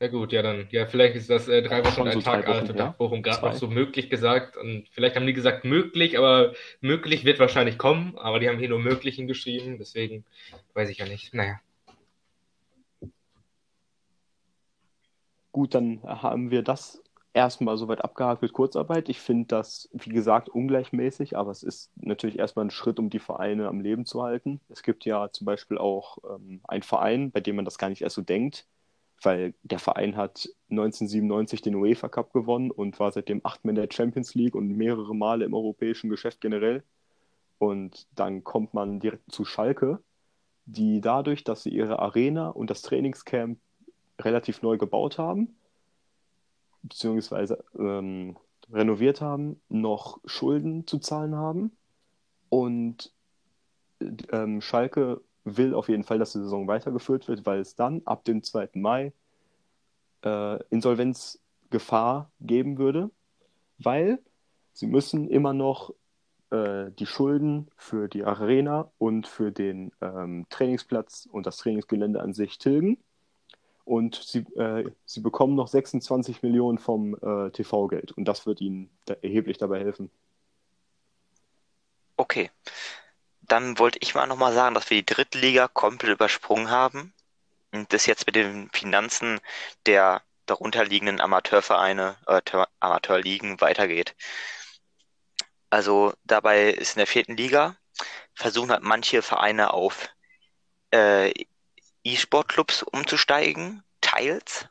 [0.00, 2.48] Ja gut, ja dann, ja vielleicht ist das äh, drei Wochen und so ein Tag
[2.48, 6.18] alt und hat Bochum gerade noch so möglich gesagt und vielleicht haben die gesagt möglich,
[6.18, 10.24] aber möglich wird wahrscheinlich kommen, aber die haben hier nur möglich hingeschrieben, deswegen
[10.74, 11.32] weiß ich ja nicht.
[11.32, 11.60] Naja,
[15.54, 17.00] Gut, dann haben wir das
[17.32, 19.08] erstmal soweit abgehakt mit Kurzarbeit.
[19.08, 23.20] Ich finde das, wie gesagt, ungleichmäßig, aber es ist natürlich erstmal ein Schritt, um die
[23.20, 24.60] Vereine am Leben zu halten.
[24.68, 28.02] Es gibt ja zum Beispiel auch ähm, einen Verein, bei dem man das gar nicht
[28.02, 28.66] erst so denkt,
[29.24, 33.88] weil der Verein hat 1997 den UEFA Cup gewonnen und war seitdem achtmal in der
[33.90, 36.82] Champions League und mehrere Male im europäischen Geschäft generell.
[37.58, 40.00] Und dann kommt man direkt zu Schalke,
[40.66, 43.58] die dadurch, dass sie ihre Arena und das Trainingscamp
[44.20, 45.56] relativ neu gebaut haben,
[46.82, 48.36] beziehungsweise ähm,
[48.72, 51.72] renoviert haben, noch Schulden zu zahlen haben.
[52.48, 53.12] Und
[54.32, 58.24] ähm, Schalke will auf jeden Fall, dass die Saison weitergeführt wird, weil es dann ab
[58.24, 58.70] dem 2.
[58.74, 59.12] Mai
[60.24, 63.10] äh, Insolvenzgefahr geben würde,
[63.78, 64.18] weil
[64.72, 65.92] sie müssen immer noch
[66.50, 72.32] äh, die Schulden für die Arena und für den ähm, Trainingsplatz und das Trainingsgelände an
[72.32, 72.98] sich tilgen.
[73.84, 78.88] Und sie, äh, sie bekommen noch 26 Millionen vom äh, TV-Geld und das wird ihnen
[79.04, 80.10] da erheblich dabei helfen.
[82.16, 82.50] Okay.
[83.48, 87.12] Dann wollte ich mal nochmal sagen, dass wir die Drittliga komplett übersprungen haben
[87.72, 89.40] und das jetzt mit den Finanzen
[89.86, 92.40] der darunterliegenden Amateurvereine, äh,
[92.80, 94.14] Amateurligen weitergeht.
[95.70, 97.76] Also dabei ist in der vierten Liga
[98.34, 100.08] versuchen halt manche Vereine auf
[100.92, 101.32] äh,
[102.04, 104.66] E-Sport-Clubs umzusteigen, teils.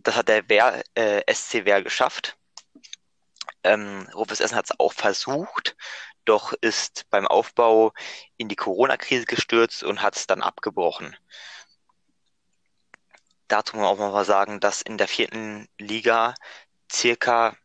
[0.00, 2.36] Das hat der Wehr, äh, SC Wehr geschafft.
[3.64, 5.76] Ähm, Rufus Essen hat es auch versucht,
[6.24, 7.92] doch ist beim Aufbau
[8.36, 11.16] in die Corona-Krise gestürzt und hat es dann abgebrochen.
[13.48, 16.34] Dazu muss man auch mal sagen, dass in der vierten Liga
[16.90, 17.56] circa,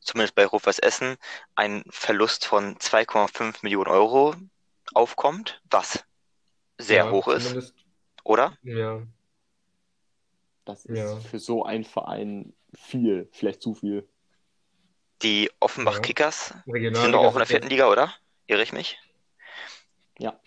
[0.00, 1.16] zumindest bei Rufus Essen,
[1.54, 4.34] ein Verlust von 2,5 Millionen Euro
[4.92, 6.04] aufkommt, was
[6.78, 7.74] sehr ja, hoch ist.
[8.22, 8.58] Oder?
[8.62, 9.02] Ja.
[10.64, 11.16] Das ist ja.
[11.20, 14.08] für so einen Verein viel, vielleicht zu viel.
[15.22, 16.00] Die Offenbach ja.
[16.00, 18.12] Kickers die sind doch auch in der vierten Liga, oder?
[18.46, 18.98] Irre ich mich?
[20.18, 20.38] Ja.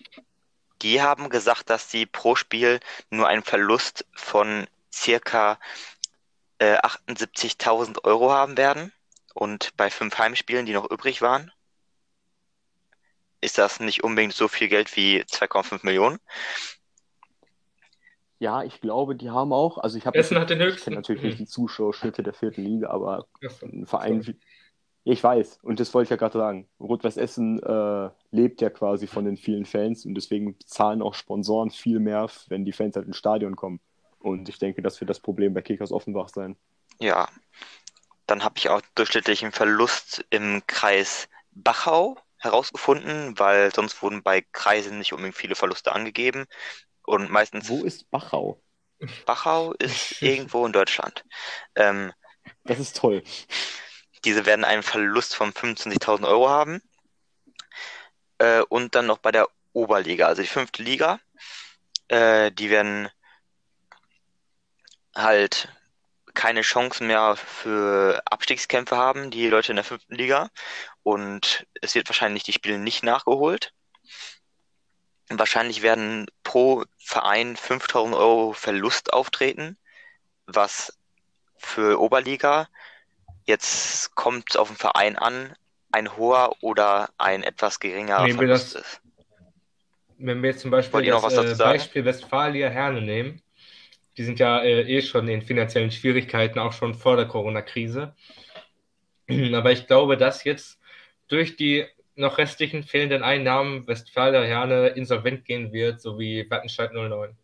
[0.82, 5.60] Die haben gesagt, dass sie pro Spiel nur einen Verlust von circa
[6.60, 8.93] äh, 78.000 Euro haben werden.
[9.34, 11.51] Und bei fünf Heimspielen, die noch übrig waren,
[13.41, 16.19] ist das nicht unbedingt so viel Geld wie 2,5 Millionen.
[18.39, 20.77] Ja, ich glaube, die haben auch, also ich habe Essen hat den höchsten.
[20.77, 23.27] Ich kenne natürlich nicht die Zuschauerschnitte der vierten Liga, aber
[23.63, 24.39] ein Verein wie,
[25.10, 26.67] ich weiß, und das wollte ich ja gerade sagen.
[26.80, 31.72] Rot-Weiß Essen äh, lebt ja quasi von den vielen Fans und deswegen zahlen auch Sponsoren
[31.72, 33.80] viel mehr, wenn die Fans halt ins Stadion kommen.
[34.20, 36.58] Und ich denke, das wird das Problem bei Kickers Offenbach sein.
[37.00, 37.30] Ja,
[38.26, 44.98] dann habe ich auch durchschnittlichen Verlust im Kreis Bachau herausgefunden, weil sonst wurden bei Kreisen
[44.98, 46.46] nicht unbedingt viele Verluste angegeben.
[47.06, 47.70] Und meistens.
[47.70, 48.62] Wo ist Bachau?
[49.26, 51.24] Bachau ist irgendwo in Deutschland.
[51.76, 52.12] Ähm,
[52.65, 53.24] das ist toll.
[54.25, 56.82] Diese werden einen Verlust von 25.000 Euro haben.
[58.39, 61.19] Äh, und dann noch bei der Oberliga, also die fünfte Liga.
[62.08, 63.10] Äh, die werden
[65.15, 65.69] halt
[66.34, 70.49] keine Chancen mehr für Abstiegskämpfe haben, die Leute in der fünften Liga.
[71.03, 73.73] Und es wird wahrscheinlich die Spiele nicht nachgeholt.
[75.30, 79.77] Wahrscheinlich werden pro Verein 5000 Euro Verlust auftreten,
[80.45, 80.97] was
[81.58, 82.69] für Oberliga
[83.47, 85.55] jetzt kommt auf den Verein an,
[85.91, 89.01] ein hoher oder ein etwas geringerer Nehmen Verlust das, ist.
[90.19, 93.41] Wenn wir jetzt zum Beispiel das äh, Beispiel Westfalia Herne nehmen,
[94.17, 98.15] die sind ja äh, eh schon in finanziellen Schwierigkeiten, auch schon vor der Corona-Krise.
[99.53, 100.79] Aber ich glaube, dass jetzt
[101.27, 107.38] durch die noch restlichen fehlenden Einnahmen Westfalia Herne insolvent gehen wird, sowie Wattenscheid 09.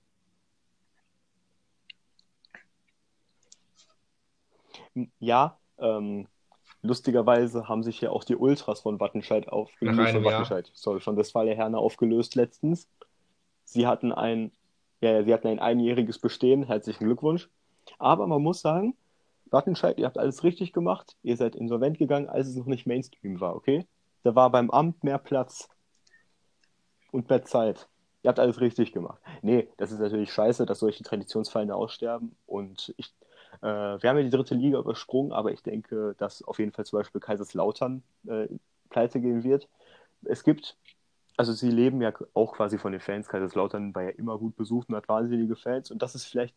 [5.19, 6.27] Ja, ähm,
[6.81, 9.97] lustigerweise haben sich ja auch die Ultras von Wattenscheid aufgelöst.
[9.97, 12.89] Nach einem Wattenscheid, sorry, von Westfalia Herne aufgelöst letztens.
[13.65, 14.51] Sie hatten ein,
[15.01, 16.63] ja, sie hatten ein einjähriges Bestehen.
[16.63, 17.49] Herzlichen Glückwunsch.
[17.97, 18.95] Aber man muss sagen,
[19.49, 21.15] Wattenscheid, ihr habt alles richtig gemacht.
[21.21, 23.85] Ihr seid insolvent gegangen, als es noch nicht Mainstream war, okay?
[24.23, 25.69] Da war beim Amt mehr Platz
[27.11, 27.87] und mehr Zeit.
[28.23, 29.21] Ihr habt alles richtig gemacht.
[29.41, 32.35] Nee, das ist natürlich scheiße, dass solche Traditionsvereine aussterben.
[32.45, 33.13] Und ich,
[33.61, 33.65] äh,
[34.01, 36.99] wir haben ja die dritte Liga übersprungen, aber ich denke, dass auf jeden Fall zum
[36.99, 38.47] Beispiel Kaiserslautern äh,
[38.89, 39.67] pleite gehen wird.
[40.23, 40.77] Es gibt,
[41.37, 43.27] also sie leben ja auch quasi von den Fans.
[43.27, 45.91] Kaiserslautern war ja immer gut besucht und hat wahnsinnige Fans.
[45.91, 46.55] Und das ist vielleicht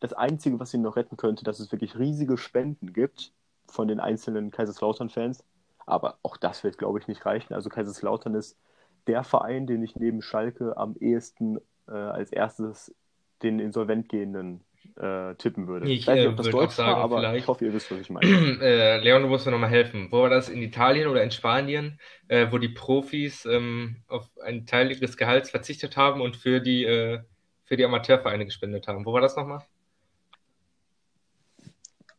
[0.00, 3.32] das Einzige, was sie noch retten könnte, dass es wirklich riesige Spenden gibt
[3.66, 5.44] von den einzelnen Kaiserslautern-Fans.
[5.86, 7.54] Aber auch das wird, glaube ich, nicht reichen.
[7.54, 8.56] Also Kaiserslautern ist
[9.06, 12.94] der Verein, den ich neben Schalke am ehesten äh, als erstes
[13.42, 14.62] den insolvent gehenden
[14.96, 15.86] äh, tippen würde.
[15.86, 17.40] Ich, ich weiß nicht, ob das Deutsch sagen, war, aber vielleicht.
[17.40, 18.26] ich hoffe, ihr wisst, was ich meine.
[18.26, 20.08] Äh, Leon, du musst mir nochmal helfen.
[20.10, 20.48] Wo war das?
[20.48, 25.50] In Italien oder in Spanien, äh, wo die Profis ähm, auf einen Teil ihres Gehalts
[25.50, 27.20] verzichtet haben und für die, äh,
[27.64, 29.06] für die Amateurvereine gespendet haben?
[29.06, 29.64] Wo war das nochmal?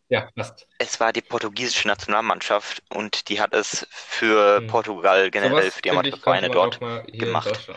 [0.09, 0.67] Ja, passt.
[0.77, 4.67] Es war die portugiesische Nationalmannschaft und die hat es für hm.
[4.67, 7.67] Portugal generell, so für die Amateurvereine dort gemacht.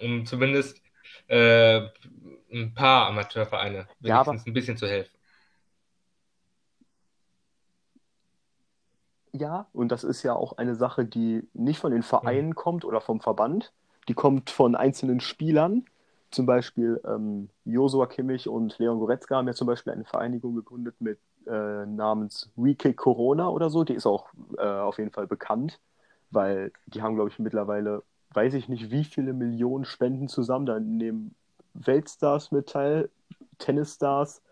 [0.00, 0.82] um zumindest
[1.28, 1.82] äh,
[2.52, 5.16] ein paar Amateurvereine wenigstens ja, ein bisschen zu helfen.
[9.32, 13.00] Ja, und das ist ja auch eine Sache, die nicht von den Vereinen kommt oder
[13.00, 13.72] vom Verband.
[14.08, 15.84] Die kommt von einzelnen Spielern.
[16.30, 20.96] Zum Beispiel ähm, Josua Kimmich und Leon Goretzka haben ja zum Beispiel eine Vereinigung gegründet
[21.00, 23.84] mit äh, namens WeKick Corona oder so.
[23.84, 24.28] Die ist auch
[24.58, 25.80] äh, auf jeden Fall bekannt,
[26.30, 30.66] weil die haben, glaube ich, mittlerweile, weiß ich nicht, wie viele Millionen Spenden zusammen.
[30.66, 31.34] Da nehmen
[31.84, 33.10] Weltstars mit teil,
[33.58, 34.42] Tennisstars,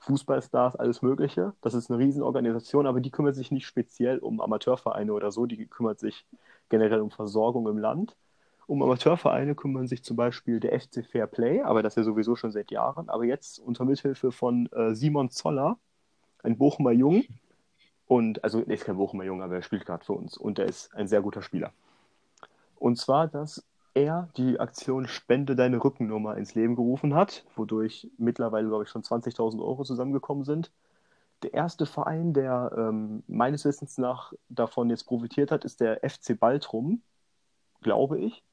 [0.00, 1.52] Fußballstars, alles Mögliche.
[1.60, 5.66] Das ist eine Riesenorganisation, aber die kümmert sich nicht speziell um Amateurvereine oder so, die
[5.66, 6.24] kümmert sich
[6.70, 8.16] generell um Versorgung im Land.
[8.66, 12.52] Um Amateurvereine kümmern sich zum Beispiel der FC Fair Play, aber das ja sowieso schon
[12.52, 13.08] seit Jahren.
[13.08, 15.76] Aber jetzt unter Mithilfe von äh, Simon Zoller,
[16.42, 17.24] ein Bochumer Jung.
[18.06, 20.38] Und, also, er ist kein Bochumer Jung, aber er spielt gerade für uns.
[20.38, 21.72] Und er ist ein sehr guter Spieler.
[22.76, 23.64] Und zwar, dass
[23.94, 29.02] er die Aktion Spende deine Rückennummer ins Leben gerufen hat, wodurch mittlerweile, glaube ich, schon
[29.02, 30.70] 20.000 Euro zusammengekommen sind.
[31.42, 36.38] Der erste Verein, der ähm, meines Wissens nach davon jetzt profitiert hat, ist der FC
[36.38, 37.02] Baltrum,
[37.80, 38.44] glaube ich.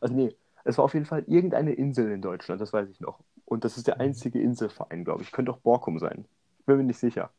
[0.00, 0.34] Also nee,
[0.64, 3.20] es war auf jeden Fall irgendeine Insel in Deutschland, das weiß ich noch.
[3.44, 5.32] Und das ist der einzige Inselverein, glaube ich.
[5.32, 6.24] Könnte auch Borkum sein.
[6.66, 7.30] Bin mir nicht sicher.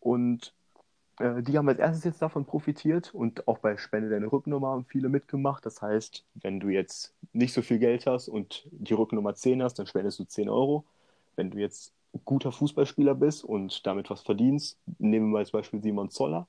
[0.00, 0.54] Und
[1.18, 4.84] äh, die haben als erstes jetzt davon profitiert und auch bei Spende deine Rücknummer haben
[4.84, 5.64] viele mitgemacht.
[5.66, 9.78] Das heißt, wenn du jetzt nicht so viel Geld hast und die Rücknummer 10 hast,
[9.78, 10.84] dann spendest du 10 Euro.
[11.36, 11.92] Wenn du jetzt
[12.24, 16.46] guter Fußballspieler bist und damit was verdienst, nehmen wir als Beispiel Simon Zoller.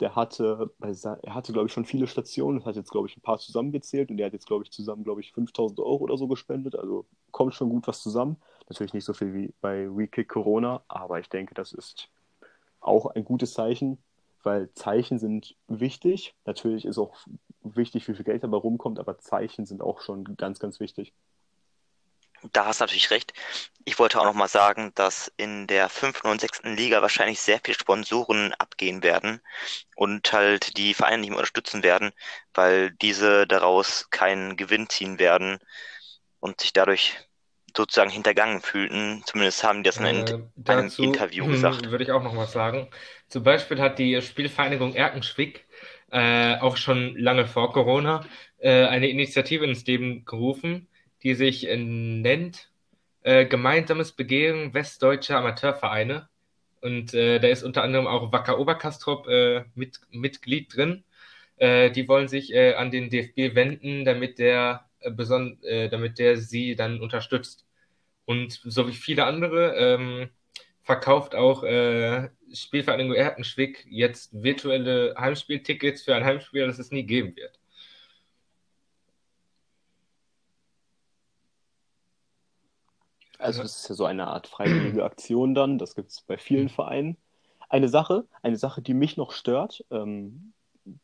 [0.00, 3.38] Der hatte, er hatte, glaube ich, schon viele Stationen, hat jetzt, glaube ich, ein paar
[3.38, 6.76] zusammengezählt und der hat jetzt, glaube ich, zusammen, glaube ich, 5000 Euro oder so gespendet.
[6.76, 8.36] Also kommt schon gut was zusammen.
[8.68, 12.10] Natürlich nicht so viel wie bei WeKick Corona, aber ich denke, das ist
[12.80, 13.98] auch ein gutes Zeichen,
[14.42, 16.34] weil Zeichen sind wichtig.
[16.44, 17.16] Natürlich ist auch
[17.62, 21.12] wichtig, wie viel Geld dabei rumkommt, aber Zeichen sind auch schon ganz, ganz wichtig.
[22.52, 23.32] Da hast du natürlich recht.
[23.84, 27.60] Ich wollte auch noch mal sagen, dass in der fünften und sechsten Liga wahrscheinlich sehr
[27.64, 29.40] viele Sponsoren abgehen werden
[29.96, 32.12] und halt die Vereine nicht mehr unterstützen werden,
[32.54, 35.58] weil diese daraus keinen Gewinn ziehen werden
[36.38, 37.27] und sich dadurch
[37.76, 39.22] sozusagen hintergangen fühlten.
[39.26, 41.90] Zumindest haben die das in einem, äh, dazu, Interview hm, gesagt.
[41.90, 42.88] Würde ich auch nochmal sagen.
[43.28, 45.66] Zum Beispiel hat die Spielvereinigung Erkenschwick
[46.10, 48.24] äh, auch schon lange vor Corona
[48.58, 50.88] äh, eine Initiative ins Leben gerufen,
[51.22, 52.70] die sich äh, nennt
[53.22, 56.28] äh, Gemeinsames Begehren Westdeutscher Amateurvereine.
[56.80, 59.26] Und da ist unter anderem auch Wacker Oberkastrop
[59.74, 61.02] mit, Mitglied drin.
[61.60, 65.58] die wollen sich an den DFB wenden, damit der beson
[65.90, 67.66] damit der sie dann unterstützt.
[68.24, 70.30] Und so wie viele andere ähm,
[70.82, 77.36] verkauft auch äh, Spielvereinigung Erkenschwick jetzt virtuelle Heimspieltickets für ein Heimspiel, das es nie geben
[77.36, 77.58] wird.
[83.38, 86.68] Also das ist ja so eine Art freiwillige Aktion dann, das gibt es bei vielen
[86.68, 87.16] Vereinen.
[87.68, 90.52] Eine Sache, eine Sache, die mich noch stört, ähm,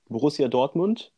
[0.09, 1.13] Borussia Dortmund,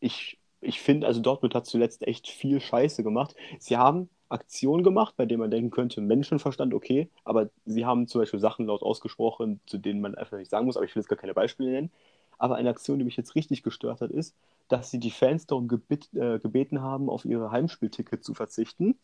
[0.00, 3.34] ich, ich finde, also Dortmund hat zuletzt echt viel Scheiße gemacht.
[3.58, 8.20] Sie haben Aktion gemacht, bei denen man denken könnte, Menschenverstand, okay, aber sie haben zum
[8.20, 11.08] Beispiel Sachen laut ausgesprochen, zu denen man einfach nicht sagen muss, aber ich will jetzt
[11.08, 11.90] gar keine Beispiele nennen.
[12.38, 14.34] Aber eine Aktion, die mich jetzt richtig gestört hat, ist,
[14.68, 18.98] dass sie die Fans darum gebet, äh, gebeten haben, auf ihre Heimspieltickets zu verzichten.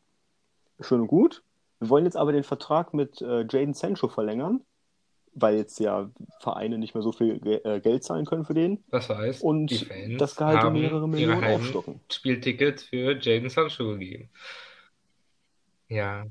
[0.80, 1.42] Schön und gut.
[1.78, 4.62] Wir wollen jetzt aber den Vertrag mit äh, Jaden Sancho verlängern,
[5.40, 6.10] weil jetzt ja
[6.40, 8.82] Vereine nicht mehr so viel Ge äh, Geld zahlen können für den.
[8.90, 12.00] Das heißt, und die Fans das Gehalt um mehrere Millionen aufstocken.
[12.10, 14.28] Spieltickets für Jaden Sancho gegeben.
[15.88, 16.26] Ja.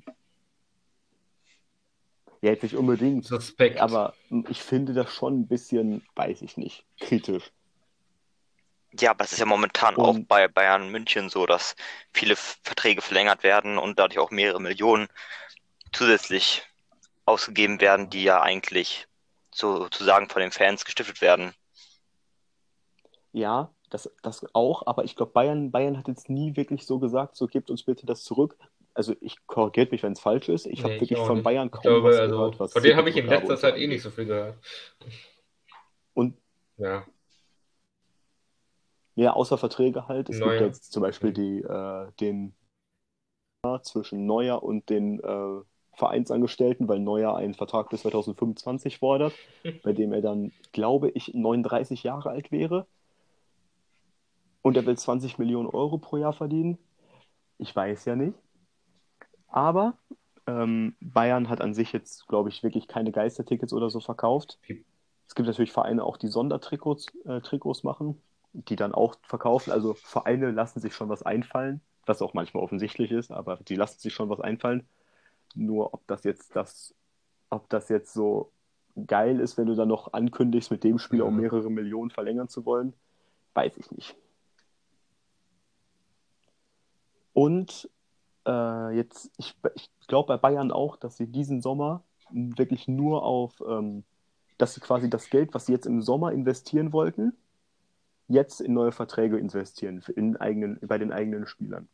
[2.41, 3.26] Ja, jetzt nicht unbedingt.
[3.26, 3.80] Suspekt.
[3.80, 4.14] Aber
[4.49, 7.51] ich finde das schon ein bisschen, weiß ich nicht, kritisch.
[8.97, 11.76] Ja, aber es ist ja momentan und, auch bei Bayern München so, dass
[12.14, 15.07] viele Verträge verlängert werden und dadurch auch mehrere Millionen
[15.91, 16.64] zusätzlich
[17.30, 19.08] ausgegeben werden, die ja eigentlich
[19.54, 21.54] sozusagen von den Fans gestiftet werden.
[23.32, 27.36] Ja, das, das auch, aber ich glaube, Bayern, Bayern hat jetzt nie wirklich so gesagt,
[27.36, 28.58] so gebt uns bitte das zurück,
[28.94, 30.66] also ich korrigiert mich, wenn es falsch ist.
[30.66, 31.44] Ich nee, habe wirklich von nicht.
[31.44, 32.60] Bayern kaum glaube, was also, gehört.
[32.60, 34.58] Was von denen habe ich in letzter Zeit eh nicht so viel gehört.
[36.14, 36.38] Und
[36.78, 37.06] ja.
[39.16, 40.30] Ja, außer Verträge halt.
[40.30, 40.52] Es Neuer.
[40.52, 42.54] gibt jetzt zum Beispiel die, äh, den
[43.84, 45.62] zwischen Neuer und den äh,
[46.00, 49.34] Vereinsangestellten, weil Neuer einen Vertrag bis 2025 fordert,
[49.84, 52.88] bei dem er dann, glaube ich, 39 Jahre alt wäre.
[54.62, 56.78] Und er will 20 Millionen Euro pro Jahr verdienen.
[57.58, 58.34] Ich weiß ja nicht.
[59.47, 59.97] Aber
[60.47, 64.58] ähm, Bayern hat an sich jetzt, glaube ich, wirklich keine Geistertickets oder so verkauft.
[65.28, 68.22] Es gibt natürlich Vereine auch, die Sondertrikots äh, Trikots machen,
[68.54, 69.72] die dann auch verkaufen.
[69.72, 74.00] Also Vereine lassen sich schon was einfallen, was auch manchmal offensichtlich ist, aber die lassen
[74.00, 74.88] sich schon was einfallen.
[75.56, 76.93] Nur ob das jetzt das,
[77.50, 78.52] ob das jetzt so
[79.08, 82.66] geil ist, wenn du dann noch ankündigst, mit dem Spieler um mehrere Millionen verlängern zu
[82.66, 82.93] wollen,
[83.54, 84.16] weiß ich nicht.
[87.34, 87.89] Und
[88.45, 93.62] äh, jetzt, ich, ich glaube bei Bayern auch, dass sie diesen Sommer wirklich nur auf,
[93.68, 94.04] ähm,
[94.58, 97.36] dass sie quasi das Geld, was sie jetzt im Sommer investieren wollten,
[98.28, 101.88] jetzt in neue Verträge investieren, für- in eigenen, bei den eigenen Spielern.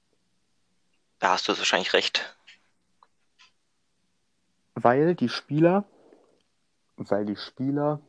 [1.20, 2.35] Da hast du wahrscheinlich recht.
[4.76, 5.86] Weil die Spieler,
[6.98, 8.02] weil die Spieler,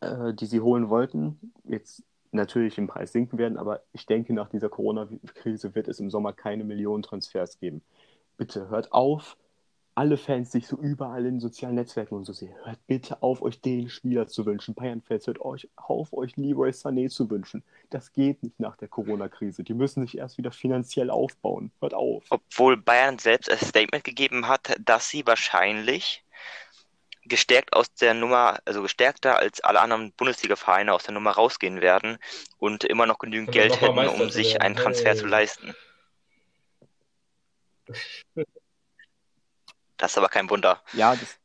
[0.00, 4.48] äh, die sie holen wollten, jetzt natürlich im Preis sinken werden, aber ich denke, nach
[4.48, 7.82] dieser Corona-Krise wird es im Sommer keine Millionen Transfers geben.
[8.36, 9.36] Bitte hört auf,
[9.94, 12.54] alle Fans sich so überall in sozialen Netzwerken und so sehen.
[12.64, 14.74] Hört bitte auf, euch den Spieler zu wünschen.
[14.74, 17.62] Bayern-Fans, hört euch auf, euch Leroy Sané zu wünschen.
[17.90, 19.64] Das geht nicht nach der Corona-Krise.
[19.64, 21.72] Die müssen sich erst wieder finanziell aufbauen.
[21.80, 22.24] Hört auf.
[22.30, 26.24] Obwohl Bayern selbst ein Statement gegeben hat, dass sie wahrscheinlich
[27.24, 32.18] gestärkt aus der Nummer, also gestärkter als alle anderen Bundesliga-Vereine aus der Nummer rausgehen werden
[32.58, 35.16] und immer noch genügend Und Geld hätten, um sich einen Transfer Hey.
[35.16, 35.74] zu leisten.
[40.02, 40.82] Das ist aber kein Wunder.
[40.94, 41.38] Ja, das,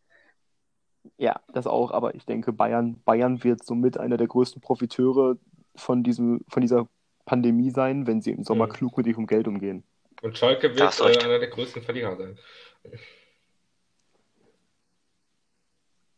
[1.20, 5.38] ja, das auch, aber ich denke, Bayern, Bayern wird somit einer der größten Profiteure
[5.76, 6.88] von diesem, von dieser
[7.26, 8.72] Pandemie sein, wenn sie im Sommer Mhm.
[8.72, 9.84] klug mit ihrem Geld umgehen.
[10.24, 12.39] Und Schalke wird äh, einer der größten Verlierer sein.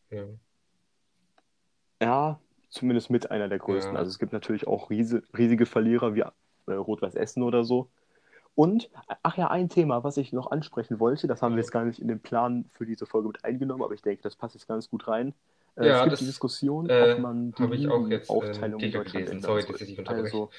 [0.10, 0.24] Ja.
[2.02, 3.96] Ja, zumindest mit einer der größten.
[3.96, 4.00] Ja.
[4.00, 7.92] Also es gibt natürlich auch riese, riesige Verlierer wie äh, Rot-Weiß Essen oder so.
[8.56, 8.90] Und,
[9.24, 12.00] ach ja, ein Thema, was ich noch ansprechen wollte, das haben wir jetzt gar nicht
[12.00, 14.90] in den Plan für diese Folge mit eingenommen, aber ich denke, das passt jetzt ganz
[14.90, 15.34] gut rein.
[15.76, 18.34] Äh, Ja, es gibt das, die Diskussion, äh, ob man die ich auch jetzt äh,
[18.34, 19.42] Aufteilung in Kicker Deutschland gelesen.
[19.42, 19.72] Sorry, soll.
[19.72, 20.24] dass ich unterbreche.
[20.24, 20.50] Also.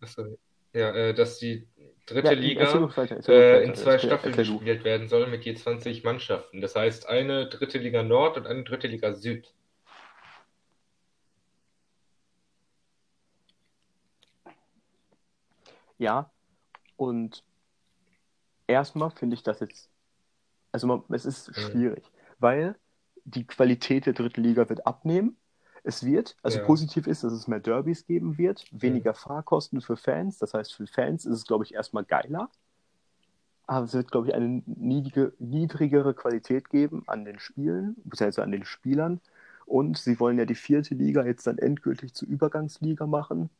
[0.00, 0.38] Achso.
[0.72, 1.66] Ja, äh, dass die
[2.04, 6.04] dritte ja, Liga weiter, erzähl äh, in zwei Staffeln gespielt werden soll mit je 20
[6.04, 6.60] Mannschaften.
[6.60, 9.54] Das heißt eine dritte Liga Nord und eine dritte Liga Süd.
[15.98, 16.30] Ja,
[16.96, 17.44] und
[18.66, 19.90] erstmal finde ich das jetzt,
[20.72, 21.54] also man, es ist Mhm.
[21.54, 22.76] schwierig, weil
[23.24, 25.36] die Qualität der dritten Liga wird abnehmen.
[25.84, 26.64] Es wird, also Ja.
[26.66, 30.38] positiv ist, dass es mehr Derbys geben wird, weniger Fahrkosten für Fans.
[30.38, 32.50] Das heißt, für Fans ist es, glaube ich, erstmal geiler.
[33.66, 38.52] Aber es wird, glaube ich, eine niedrige, niedrigere Qualität geben an den Spielen, beziehungsweise an
[38.52, 39.20] den Spielern.
[39.64, 43.50] Und sie wollen ja die vierte Liga jetzt dann endgültig zur Übergangsliga machen,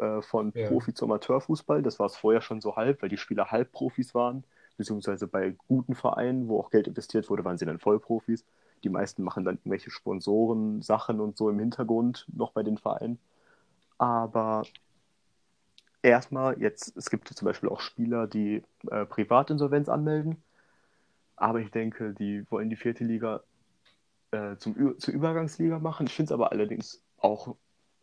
[0.00, 0.68] äh, von Ja.
[0.68, 1.82] Profi zum Amateurfußball.
[1.82, 4.44] Das war es vorher schon so halb, weil die Spieler Halbprofis waren,
[4.76, 8.44] beziehungsweise bei guten Vereinen, wo auch Geld investiert wurde, waren sie dann Vollprofis.
[8.84, 13.18] Die meisten machen dann irgendwelche Sponsoren, Sachen und so im Hintergrund noch bei den Vereinen.
[13.98, 14.64] Aber
[16.02, 20.42] erstmal jetzt, es gibt zum Beispiel auch Spieler, die äh, Privatinsolvenz anmelden.
[21.36, 23.42] Aber ich denke, die wollen die vierte Liga
[24.30, 26.06] äh, zum, zur Übergangsliga machen.
[26.06, 27.56] Ich finde es aber allerdings auch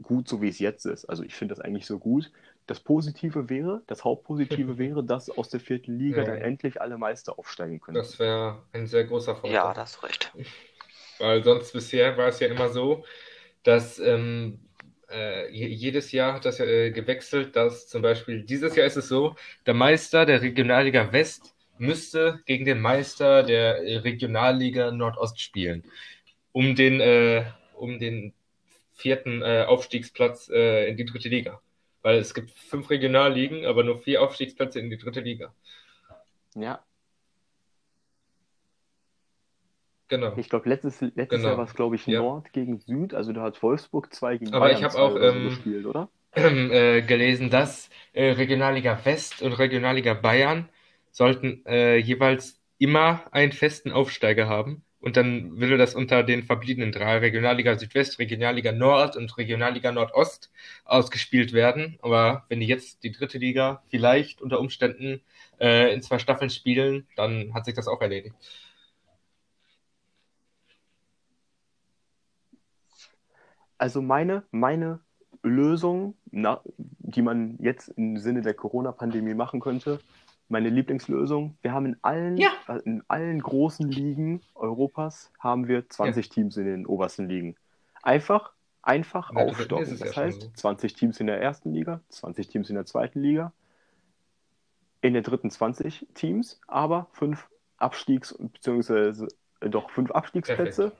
[0.03, 1.05] gut, so wie es jetzt ist.
[1.05, 2.31] Also ich finde das eigentlich so gut.
[2.67, 6.25] Das Positive wäre, das Hauptpositive wäre, dass aus der vierten Liga Ja.
[6.25, 7.97] dann endlich alle Meister aufsteigen können.
[7.97, 9.55] Das wäre ein sehr großer Vorteil.
[9.55, 10.33] Ja, da hast du recht.
[11.19, 13.05] Weil sonst bisher war es ja immer so,
[13.63, 14.59] dass ähm,
[15.11, 18.97] äh, je- jedes Jahr hat das ja äh, gewechselt, dass zum Beispiel dieses Jahr ist
[18.97, 19.35] es so,
[19.65, 25.83] der Meister der Regionalliga West müsste gegen den Meister der äh, Regionalliga Nordost spielen,
[26.51, 27.45] um den, äh,
[27.75, 28.33] um den
[29.03, 31.61] vierten äh, Aufstiegsplatz äh, in die dritte Liga.
[32.01, 35.53] Weil es gibt fünf Regionalligen, aber nur vier Aufstiegsplätze in die dritte Liga.
[36.55, 36.83] Ja,
[40.09, 40.33] Genau.
[40.37, 41.47] ich glaube, letztes, letztes Genau.
[41.49, 42.19] Jahr war es, glaube ich, Ja.
[42.19, 43.13] Nord gegen Süd.
[43.13, 46.09] Also da hat Wolfsburg 2 gegen Aber ich Bayern hab 2 auch, ähm, gespielt, oder?
[46.35, 50.69] äh, gelesen, dass äh, Regionalliga West und Regionalliga Bayern
[51.11, 54.83] sollten äh, jeweils immer einen festen Aufsteiger haben.
[55.03, 60.49] Und dann würde das unter den verbliebenen drei, Regionalliga Südwest, Regionalliga Nord und Regionalliga Nordost,
[60.85, 61.99] ausgespielt werden.
[62.01, 65.19] Aber wenn die jetzt die dritte Liga vielleicht unter Umständen
[65.59, 68.33] äh, in zwei Staffeln spielen, dann hat sich das auch erledigt.
[73.77, 75.01] Also meine, meine
[75.41, 79.99] Lösung, na, die man jetzt im Sinne der Corona-Pandemie machen könnte,
[80.49, 82.51] meine Lieblingslösung, wir haben in allen, Ja.
[82.67, 87.55] äh, in allen großen Ligen Europas haben wir 20 Teams in den obersten Ligen.
[88.01, 89.97] Einfach, einfach dritten aufstocken.
[89.99, 90.49] Das ja heißt, so.
[90.55, 93.53] 20 Teams in der ersten Liga, 20 Teams in der zweiten Liga,
[95.01, 99.27] in der dritten 20 Teams, aber fünf Abstiegs- beziehungsweise
[99.61, 100.91] äh, doch fünf Abstiegsplätze,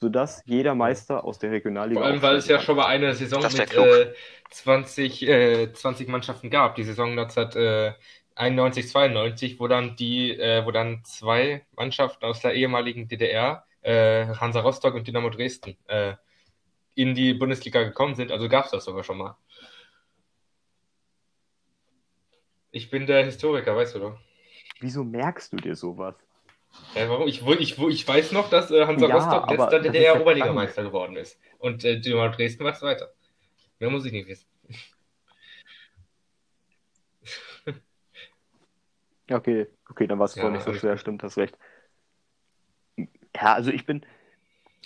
[0.00, 3.42] sodass jeder Meister aus der Regionalliga Vor allem, weil es ja schon mal eine Saison
[3.42, 4.12] mit äh,
[4.50, 6.74] 20, äh, 20 Mannschaften gab.
[6.76, 7.92] Die Saison 19, äh,
[8.36, 14.26] 91, 92, wo dann die, äh, wo dann zwei Mannschaften aus der ehemaligen DDR, äh,
[14.26, 16.14] Hansa Rostock und Dynamo Dresden, äh,
[16.94, 18.30] in die Bundesliga gekommen sind.
[18.30, 19.36] Also gab es das sogar schon mal.
[22.70, 24.18] Ich bin der Historiker, weißt du doch.
[24.80, 26.14] Wieso merkst du dir sowas?
[26.94, 27.26] Ja, warum?
[27.26, 30.20] Ich, ich, ich weiß noch, dass äh, Hansa Ja, Rostock letzter das ist DDR ja
[30.20, 31.40] Oberligameister geworden ist.
[31.58, 33.12] Und äh, Dynamo Dresden war Zweiter.
[33.78, 34.46] Mehr muss ich nicht wissen.
[39.30, 41.56] Okay, okay, dann war es Ja, nicht so schwer, stimmt, hast recht.
[42.96, 44.04] Ja, also ich bin,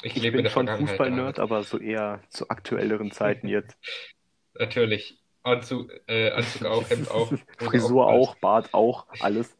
[0.03, 0.67] Ich, ich bin schon.
[0.67, 3.77] Fußball-Nerd, aber so eher zu aktuelleren Zeiten jetzt.
[4.55, 5.19] Natürlich.
[5.43, 7.33] Anzug, äh, Anzug auch, Hemd auch.
[7.59, 9.57] Frisur auch, Bart auch, alles.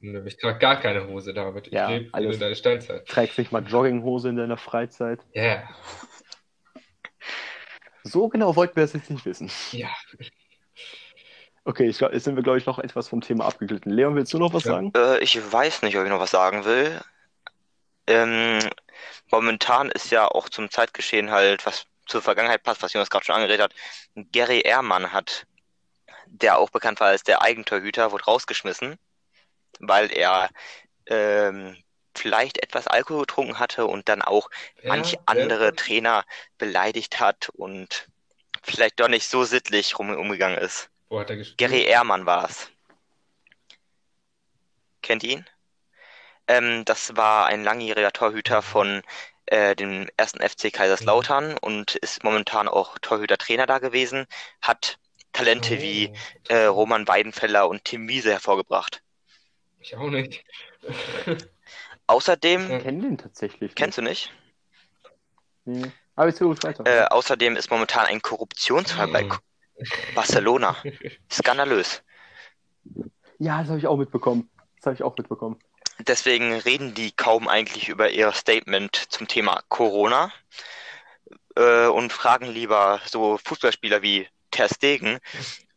[0.00, 1.68] Ich trage gar keine Hose, David.
[1.68, 2.34] Ich Ja, lebe alles.
[2.34, 3.06] in der Steinzeit.
[3.08, 5.20] Trägst nicht mal Jogginghose in deiner Freizeit.
[5.32, 5.68] Ja,
[8.04, 9.50] So genau wollten wir es jetzt nicht wissen.
[9.72, 9.88] ja.
[11.64, 13.90] Okay, ich jetzt sind wir, glaube ich, noch etwas vom Thema abgeglitten.
[13.92, 14.72] Leon, willst du noch was Ja.
[14.72, 14.94] sagen?
[14.96, 17.00] Äh, ich weiß nicht, ob ich noch was sagen will.
[18.06, 18.60] Ähm,
[19.30, 23.34] momentan ist ja auch zum Zeitgeschehen halt, was zur Vergangenheit passt, was Jonas gerade schon
[23.36, 23.74] angeredet hat.
[24.32, 25.46] Gary Ehrmann hat,
[26.28, 28.98] der auch bekannt war als der Eigentorhüter, wurde rausgeschmissen,
[29.80, 30.50] weil er
[31.06, 31.76] ähm,
[32.16, 34.50] vielleicht etwas Alkohol getrunken hatte und dann auch
[34.84, 35.72] manche Ja, andere ja.
[35.72, 36.24] Trainer
[36.58, 38.08] beleidigt hat und
[38.64, 40.90] vielleicht doch nicht so sittlich rum, umgegangen ist.
[41.08, 41.58] Wo hat er gespielt?
[41.58, 42.70] Gary Ehrmann war es.
[45.02, 45.46] Kennt ihr ihn?
[46.46, 49.02] Ähm, das war ein langjähriger Torhüter von
[49.46, 54.26] äh, dem ersten FC Kaiserslautern und ist momentan auch Torhüter-Trainer da gewesen.
[54.60, 54.98] Hat
[55.32, 59.02] Talente wie Oh, äh, Roman Weidenfeller und Tim Wiese hervorgebracht.
[59.80, 60.44] Ich auch nicht.
[62.06, 62.70] Außerdem.
[62.70, 63.74] Ich kenne den tatsächlich.
[63.74, 64.32] kennst du nicht?
[65.66, 65.84] nicht.
[65.84, 65.92] Nee.
[66.16, 66.84] Aber gut weiter.
[66.86, 69.38] Äh, außerdem ist momentan ein Korruptionsfall bei Hm.
[70.14, 70.76] Barcelona.
[71.32, 72.02] Skandalös.
[73.38, 74.48] Ja, das habe ich auch mitbekommen.
[74.76, 75.58] Das habe ich auch mitbekommen.
[75.98, 80.32] Deswegen reden die kaum eigentlich über ihr Statement zum Thema Corona
[81.56, 85.18] äh, und fragen lieber so Fußballspieler wie Ter Stegen,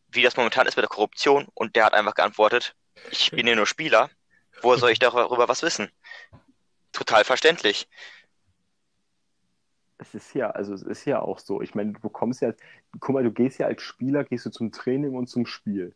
[0.09, 1.47] wie das momentan ist mit der Korruption.
[1.53, 2.75] Und der hat einfach geantwortet,
[3.11, 4.09] ich bin ja nur Spieler,
[4.61, 5.91] woher soll ich darüber was wissen?
[6.91, 7.87] Total verständlich.
[9.99, 11.61] Es ist ja, also es ist ja auch so.
[11.61, 12.53] Ich meine, du bekommst ja,
[12.99, 15.93] guck mal, du gehst ja als Spieler, gehst du zum Training und zum Spiel.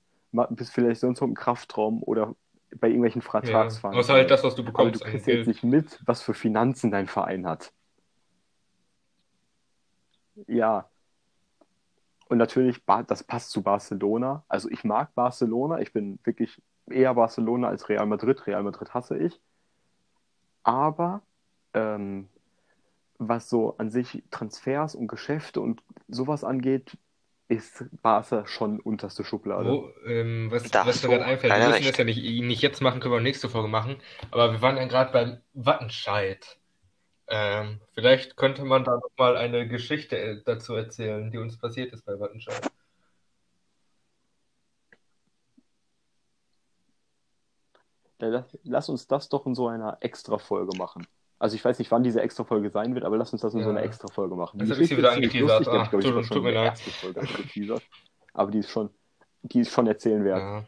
[0.52, 2.36] Bist vielleicht sonst noch im Kraftraum oder
[2.80, 3.30] bei irgendwelchen Ja.
[3.30, 4.00] Vertragsverhandlungen.
[4.04, 5.04] Außer halt das, was du Aber du bekommst.
[5.04, 7.74] kriegst jetzt nicht mit, was für Finanzen dein Verein hat.
[10.48, 10.90] Ja.
[12.30, 14.44] Und natürlich, das passt zu Barcelona.
[14.48, 15.80] Also ich mag Barcelona.
[15.80, 18.48] Ich bin wirklich eher Barcelona als Real Madrid.
[18.48, 19.40] Real Madrid hasse ich.
[20.64, 21.22] Aber
[21.74, 22.30] ähm,
[23.28, 26.98] was so an sich Transfers und Geschäfte und sowas angeht,
[27.48, 29.70] ist Barca schon unterste Schublade.
[29.70, 31.90] Wo, ähm, was, Da was mir gerade einfällt, wir müssen recht.
[31.90, 33.98] das ja nicht, nicht jetzt machen, können wir nächste Folge machen,
[34.32, 36.58] aber wir waren ja gerade beim Wattenscheid.
[37.28, 41.94] Ähm, vielleicht könnte man da noch mal eine Geschichte äh, dazu erzählen, die uns passiert
[41.94, 42.62] ist bei Wattenscheid.
[48.20, 51.06] Ja, lass, lass uns das doch in so einer Extra-Folge machen.
[51.42, 53.70] Also ich weiß nicht, wann diese Extra-Folge sein wird, aber lass uns das in so
[53.70, 53.86] einer Ja.
[53.88, 54.60] Extra-Folge machen.
[54.60, 55.68] Jetzt Die hab ich sie Geschichte wieder angeteasert.
[55.70, 56.80] Ah, glaub ich, tut- tut mir leid.
[58.34, 58.90] Aber die ist schon,
[59.42, 60.38] die ist schon erzählen wert.
[60.38, 60.66] Ja.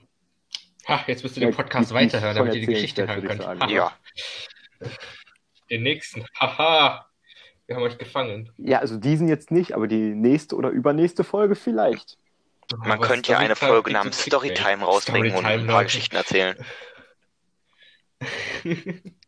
[0.88, 3.46] Ha, jetzt müsst ihr Ja, den Podcast die- weiterhören, damit ihr die Geschichte hören könnt.
[3.48, 3.70] Haha.
[3.70, 3.92] Ja.
[5.70, 6.26] Den nächsten.
[6.40, 7.06] Haha.
[7.68, 8.52] Wir haben euch gefangen.
[8.58, 12.18] Ja, also diesen jetzt nicht, aber die nächste oder übernächste Folge vielleicht.
[12.78, 15.84] Man könnte ja eine Folge namens Storytime rausbringen und Storytime, ein paar.
[15.84, 16.58] Geschichten erzählen.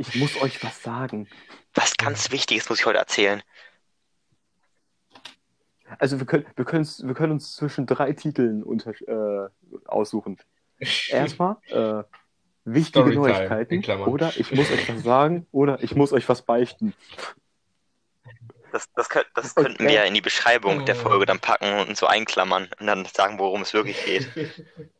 [0.00, 1.28] Ich muss euch was sagen.
[1.74, 3.42] Was ganz Wichtiges muss ich heute erzählen.
[5.98, 9.50] Also wir können, wir können, wir können uns zwischen drei Titeln unter, äh,
[9.84, 10.38] aussuchen.
[11.10, 12.02] Erstmal äh,
[12.64, 16.94] wichtige Storytime, Neuigkeiten oder ich muss euch was sagen oder ich muss euch was beichten.
[18.72, 20.96] Das, das, könnt, das Und, könnten wir ja in die Beschreibung der.
[20.96, 24.30] Folge dann packen und so einklammern und dann sagen, worum es wirklich geht.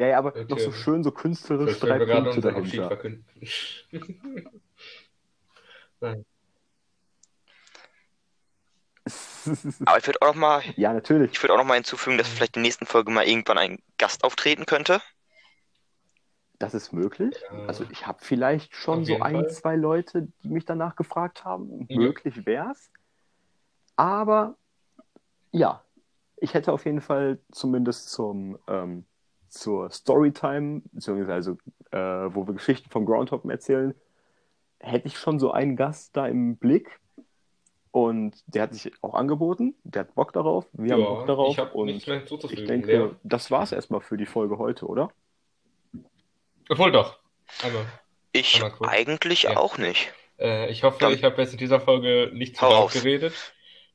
[0.00, 0.46] Ja, ja, aber Okay.
[0.48, 2.98] noch so schön so künstlerisch drei Punkte dahinter.
[6.00, 6.24] Nein.
[9.84, 11.32] Aber ich würde auch noch mal, ja, natürlich.
[11.32, 13.78] ich würde auch noch mal hinzufügen, dass vielleicht in der nächsten Folge mal irgendwann ein
[13.98, 15.02] Gast auftreten könnte.
[16.58, 17.36] Das ist möglich.
[17.50, 17.66] Ja.
[17.66, 19.50] Also ich habe vielleicht schon so ein, Fall.
[19.50, 21.86] zwei Leute, die mich danach gefragt haben.
[21.90, 21.98] Ja.
[21.98, 22.90] Möglich wär's.
[23.96, 24.56] Aber
[25.52, 25.84] ja,
[26.38, 29.04] ich hätte auf jeden Fall zumindest zum ähm,
[29.50, 31.58] zur Storytime, beziehungsweise
[31.90, 33.94] äh, wo wir Geschichten vom Groundhop erzählen,
[34.78, 36.98] hätte ich schon so einen Gast da im Blick.
[37.92, 41.52] Und der hat sich auch angeboten, der hat Bock darauf, wir haben Bock Ja, darauf
[41.52, 43.10] ich habe und nichts mehr ich denke, Lea?
[43.24, 45.10] das war's erstmal für die Folge heute, oder?
[46.68, 47.18] Obwohl doch.
[47.64, 47.84] Einmal.
[48.30, 48.90] Ich Einmal kurz.
[48.90, 49.56] eigentlich Ja.
[49.56, 50.12] auch nicht.
[50.38, 53.34] Äh, ich hoffe, Dann- ich habe jetzt in dieser Folge nicht zu laut geredet.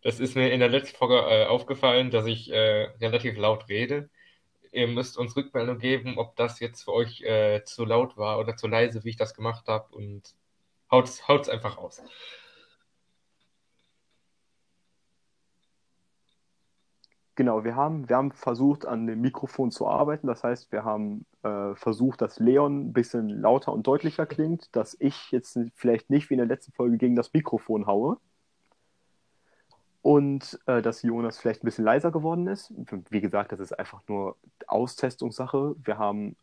[0.02, 4.10] Das ist mir in der letzten Folge äh, aufgefallen, dass ich äh, relativ laut rede.
[4.76, 8.58] Ihr müsst uns Rückmeldung geben, ob das jetzt für euch äh, zu laut war oder
[8.58, 9.96] zu leise, wie ich das gemacht habe.
[9.96, 10.36] Und
[10.92, 12.04] haut's, haut's einfach raus.
[17.36, 20.28] Genau, wir haben, wir haben versucht, an dem Mikrofon zu arbeiten.
[20.28, 24.96] Das heißt, wir haben äh, versucht, dass Leon ein bisschen lauter und deutlicher klingt, dass
[25.00, 28.18] ich jetzt vielleicht nicht wie in der letzten Folge gegen das Mikrofon haue.
[30.06, 32.72] Und äh, dass Jonas vielleicht ein bisschen leiser geworden ist.
[33.10, 34.36] Wie gesagt, das ist einfach nur
[34.68, 35.76] Austestungssache.
[35.84, 36.36] Wir haben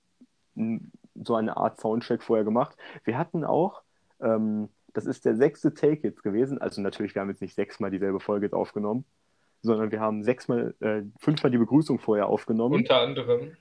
[1.14, 2.76] so eine Art Soundcheck vorher gemacht.
[3.04, 3.82] Wir hatten auch,
[4.20, 6.60] ähm, das ist der sechste Take jetzt gewesen.
[6.60, 9.04] Also natürlich, wir haben jetzt nicht sechsmal dieselbe Folge jetzt aufgenommen
[9.62, 13.56] sondern wir haben sechsmal, äh, fünfmal die Begrüßung vorher aufgenommen Unter anderem.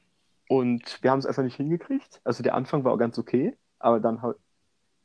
[0.47, 2.21] und wir haben es einfach nicht hingekriegt.
[2.23, 4.23] Also der Anfang war auch ganz okay, aber dann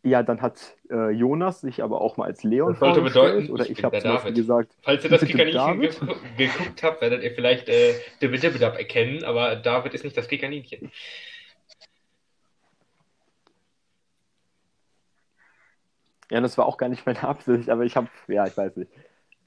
[0.07, 3.65] ja, dann hat äh, Jonas sich aber auch mal als Leon Das sollte bedeuten, oder
[3.65, 5.91] ich ich habe zum Beispiel gesagt, Falls ihr das Kikaninchen ge
[6.37, 10.91] geguckt habt, werdet ihr vielleicht äh, Dibbidibidab erkennen, aber David ist nicht das Kikaninchen.
[16.31, 18.91] ja, das war auch gar nicht meine Absicht, aber ich habe, ja, ich weiß nicht.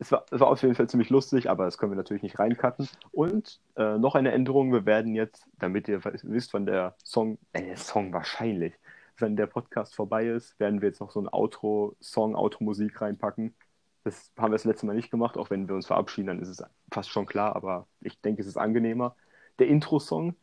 [0.01, 2.39] Es war, es war auf jeden Fall ziemlich lustig, aber das können wir natürlich nicht
[2.39, 2.88] reincutten.
[3.12, 7.64] Und äh, noch eine Änderung, wir werden jetzt, damit ihr wisst, wann der Song, äh,
[7.64, 8.74] der Song wahrscheinlich,
[9.22, 13.55] wenn der Podcast vorbei ist, werden wir jetzt noch so ein Outro-Song, Outro-Musik reinpacken.
[14.03, 16.47] Das haben wir das letzte Mal nicht gemacht, auch wenn wir uns verabschieden, dann ist
[16.47, 19.15] es fast schon klar, aber ich denke, es ist angenehmer.
[19.59, 20.36] Der Intro-Song,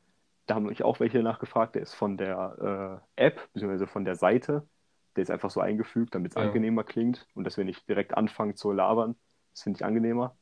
[0.47, 4.16] da haben mich auch welche nachgefragt, der ist von der äh, App, beziehungsweise von der
[4.16, 4.68] Seite.
[5.16, 6.43] Der ist einfach so eingefügt, damit es Ja.
[6.43, 9.16] angenehmer klingt und dass wir nicht direkt anfangen zu labern.
[9.55, 10.37] Das finde ich angenehmer.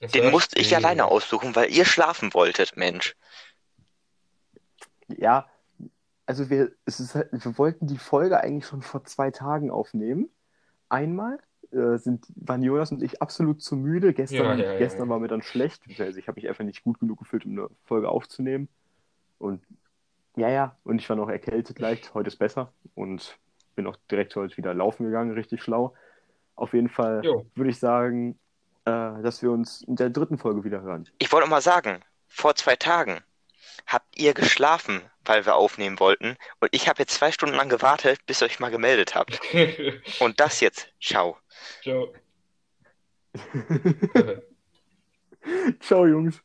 [0.00, 3.16] Das Den musste ich alleine aussuchen, weil ihr schlafen wolltet, Mensch.
[5.08, 5.48] Ja,
[6.26, 10.30] also wir, es ist halt, wir wollten die Folge eigentlich schon vor zwei Tagen aufnehmen.
[10.88, 11.38] Einmal
[11.72, 14.12] äh, sind, waren Jonas und ich absolut zu müde.
[14.12, 15.08] Gestern, Ja, ja, ja, gestern ja.
[15.10, 15.82] war mir dann schlecht.
[15.98, 18.68] Also ich habe mich einfach nicht gut genug gefühlt, um eine Folge aufzunehmen.
[19.38, 19.62] Und
[20.36, 22.14] ja, ja, und ich war noch erkältet leicht.
[22.14, 23.38] Heute ist besser und
[23.74, 25.94] bin auch direkt heute wieder laufen gegangen, richtig schlau.
[26.54, 27.22] Auf jeden Fall
[27.54, 28.38] würde ich sagen,
[28.84, 28.90] äh,
[29.22, 31.08] dass wir uns in der dritten Folge wieder hören.
[31.18, 33.20] Ich wollte mal sagen, vor zwei Tagen
[33.86, 36.36] habt ihr geschlafen, weil wir aufnehmen wollten.
[36.60, 39.40] Und ich habe jetzt zwei Stunden lang gewartet, bis ihr euch mal gemeldet habt.
[40.20, 41.38] Und das jetzt, ciao.
[41.82, 42.12] Ciao.
[45.80, 46.40] Ciao, Jungs.